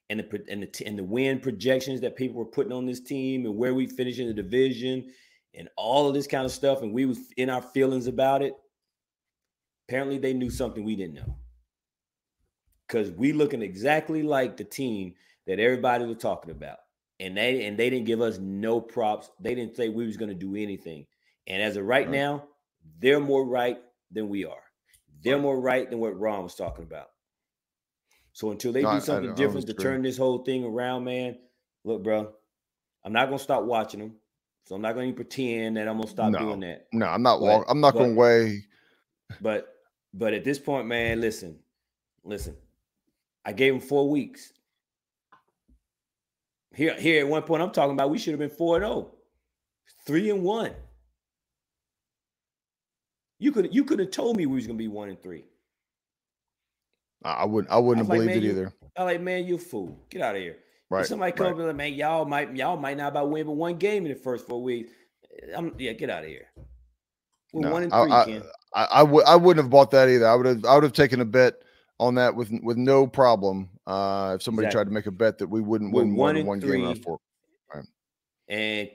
[0.09, 3.45] and the and the and the win projections that people were putting on this team,
[3.45, 5.11] and where we finished in the division,
[5.53, 8.53] and all of this kind of stuff, and we was in our feelings about it.
[9.89, 11.38] Apparently, they knew something we didn't know.
[12.88, 15.13] Because we looking exactly like the team
[15.47, 16.77] that everybody was talking about.
[17.19, 19.29] And they and they didn't give us no props.
[19.39, 21.05] They didn't say we was going to do anything.
[21.47, 22.45] And as of right, right, now,
[22.99, 23.79] they're more right
[24.11, 24.62] than we are.
[25.24, 27.07] They're more right than what Ron was talking about.
[28.34, 31.03] So until they no, do something I, I, different to turn this whole thing around,
[31.05, 31.38] man,
[31.84, 32.32] look, bro,
[33.05, 34.15] I'm not gonna stop watching them.
[34.65, 36.88] So I'm not gonna pretend that I'm gonna stop no, doing that.
[36.91, 37.39] No, I'm not.
[37.39, 38.65] But, I'm not but, gonna weigh.
[39.41, 39.67] But
[40.13, 41.59] but at this point, man, listen,
[42.24, 42.55] listen.
[43.45, 44.53] I gave him four weeks.
[46.74, 49.11] Here, here at one point, I'm talking about we should have been 4 0,
[50.05, 50.71] 3 and 1.
[53.44, 55.44] You could you could have told me we was gonna be one and three.
[57.26, 58.74] I wouldn't I wouldn't I have believed like, it either.
[58.96, 60.00] I like, man, you fool.
[60.10, 60.60] Get out of here.
[60.89, 61.02] Right.
[61.02, 61.52] If somebody come right.
[61.52, 64.14] up and like, man, y'all might y'all might not about win but one game in
[64.14, 64.94] the first four weeks.
[65.54, 66.46] I'm yeah, get out of here.
[67.52, 68.44] We're no, one and three, I, Ken.
[68.74, 70.26] I, I, would I wouldn't have bought that either.
[70.26, 71.56] I would have I would have taken a bet
[72.00, 73.70] on that with with no problem.
[73.86, 74.78] Uh, if somebody exactly.
[74.78, 77.20] tried to make a bet that we wouldn't We're win one, one game in four,
[77.76, 77.84] right.
[78.48, 78.89] and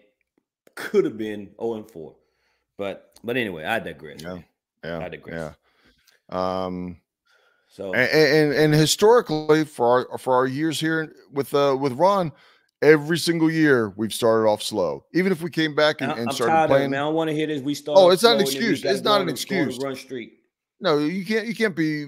[0.75, 2.17] could have been zero oh and four,
[2.79, 4.23] but but anyway, I digress.
[4.23, 4.45] Yeah, man.
[4.85, 5.55] yeah, I digress.
[6.31, 6.65] Yeah.
[6.65, 6.97] Um.
[7.71, 12.33] So and, and, and historically for our for our years here with uh with Ron,
[12.81, 15.05] every single year we've started off slow.
[15.13, 17.61] Even if we came back and, and started playing, I don't want to hear this.
[17.61, 17.99] We start.
[17.99, 18.85] Oh, it's not an excuse.
[18.85, 19.79] It's not an excuse.
[19.79, 20.39] Run street.
[20.81, 21.47] No, you can't.
[21.47, 22.07] You can't be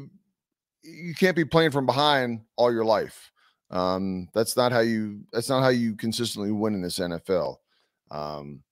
[0.82, 3.30] you can't be playing from behind all your life.
[3.70, 7.56] Um, that's not how you that's not how you consistently win in this NFL.
[8.10, 8.62] Um,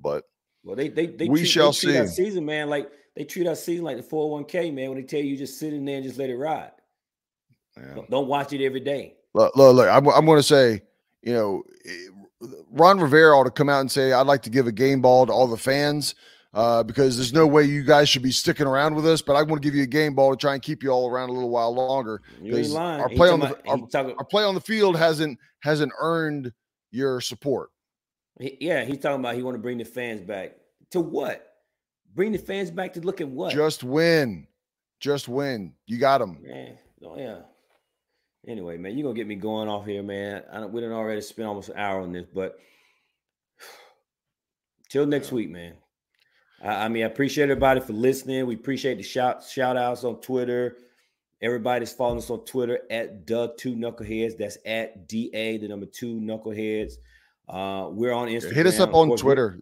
[0.00, 0.24] but
[0.64, 1.98] well, they they, they we treat, shall they see.
[1.98, 4.90] Our season, man, like they treat our season like the 401k, man.
[4.90, 6.72] When they tell you just sit in there and just let it ride.
[7.94, 9.14] Don't, don't, watch it every day.
[9.34, 10.82] Look, look, look I'm, I'm going to say,
[11.22, 14.66] you know, eh, Ron Rivera ought to come out and say, I'd like to give
[14.66, 16.14] a game ball to all the fans
[16.54, 19.22] uh, because there's no way you guys should be sticking around with us.
[19.22, 21.10] But I want to give you a game ball to try and keep you all
[21.10, 22.20] around a little while longer.
[22.40, 23.00] You ain't lying.
[23.00, 26.52] Our play on the about, our, our, play on the field hasn't hasn't earned
[26.90, 27.70] your support.
[28.40, 30.56] He, yeah, he's talking about he want to bring the fans back
[30.90, 31.46] to what?
[32.14, 33.52] Bring the fans back to look at what?
[33.52, 34.46] Just win,
[35.00, 35.74] just win.
[35.86, 36.38] You got them.
[36.42, 37.40] Man, oh yeah.
[38.46, 40.42] Anyway, man, you're gonna get me going off here, man.
[40.52, 42.58] I don't, we didn't already spend almost an hour on this, but
[44.88, 45.74] till next week, man.
[46.62, 48.46] I, I mean, I appreciate everybody for listening.
[48.46, 50.76] We appreciate the shout shout outs on Twitter.
[51.40, 54.38] Everybody's following us on Twitter at the two knuckleheads.
[54.38, 56.94] That's at DA, the number two knuckleheads.
[57.52, 58.52] Uh, we're on Instagram.
[58.54, 59.60] Hit us up on Twitter.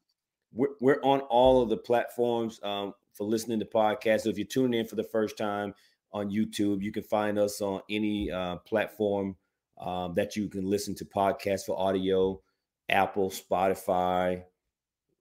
[0.54, 2.60] We're, we're, on all of the platforms.
[2.62, 4.22] Um, for listening to podcasts.
[4.22, 5.74] So if you're tuning in for the first time
[6.10, 9.36] on YouTube, you can find us on any uh, platform
[9.78, 12.40] um, that you can listen to podcasts for audio,
[12.88, 14.42] Apple, Spotify,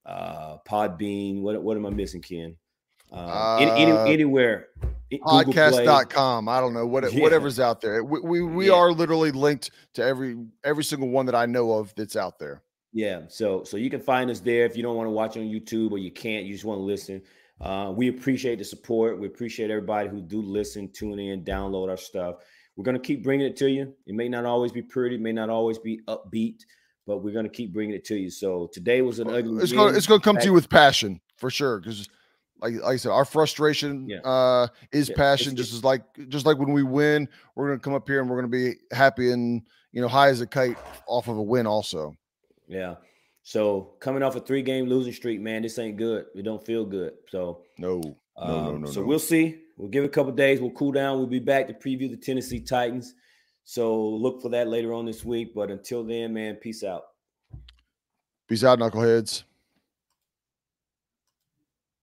[0.06, 1.42] uh, Podbean.
[1.42, 2.56] What what am I missing, Ken?
[3.12, 4.68] Uh, any, any, uh, anywhere.
[5.12, 6.48] Podcast.com.
[6.48, 7.22] I don't know what yeah.
[7.22, 8.04] whatever's out there.
[8.04, 8.76] We we, we yeah.
[8.76, 12.62] are literally linked to every every single one that I know of that's out there.
[12.92, 15.44] Yeah, so so you can find us there if you don't want to watch on
[15.44, 17.22] YouTube or you can't, you just want to listen.
[17.62, 19.20] Uh, we appreciate the support.
[19.20, 22.36] We appreciate everybody who do listen, tune in, download our stuff.
[22.76, 23.94] We're gonna keep bringing it to you.
[24.06, 26.62] It may not always be pretty, it may not always be upbeat,
[27.06, 28.30] but we're gonna keep bringing it to you.
[28.30, 29.62] So today was an ugly.
[29.64, 32.08] It's gonna it's gonna come to you with passion for sure because
[32.62, 34.20] like, like I said, our frustration yeah.
[34.20, 35.16] uh, is yeah.
[35.16, 35.54] passion.
[35.54, 38.30] It's, just as like just like when we win, we're gonna come up here and
[38.30, 41.68] we're gonna be happy and you know high as a kite off of a win.
[41.68, 42.16] Also,
[42.68, 42.96] yeah.
[43.44, 46.26] So coming off a three game losing streak, man, this ain't good.
[46.36, 47.14] It don't feel good.
[47.30, 48.02] So no,
[48.38, 48.88] um, no, no, no.
[48.88, 49.08] So no.
[49.08, 49.62] we'll see.
[49.78, 50.60] We'll give it a couple days.
[50.60, 51.18] We'll cool down.
[51.18, 53.14] We'll be back to preview the Tennessee Titans.
[53.64, 55.54] So look for that later on this week.
[55.56, 57.04] But until then, man, peace out.
[58.48, 59.44] Peace out, knuckleheads.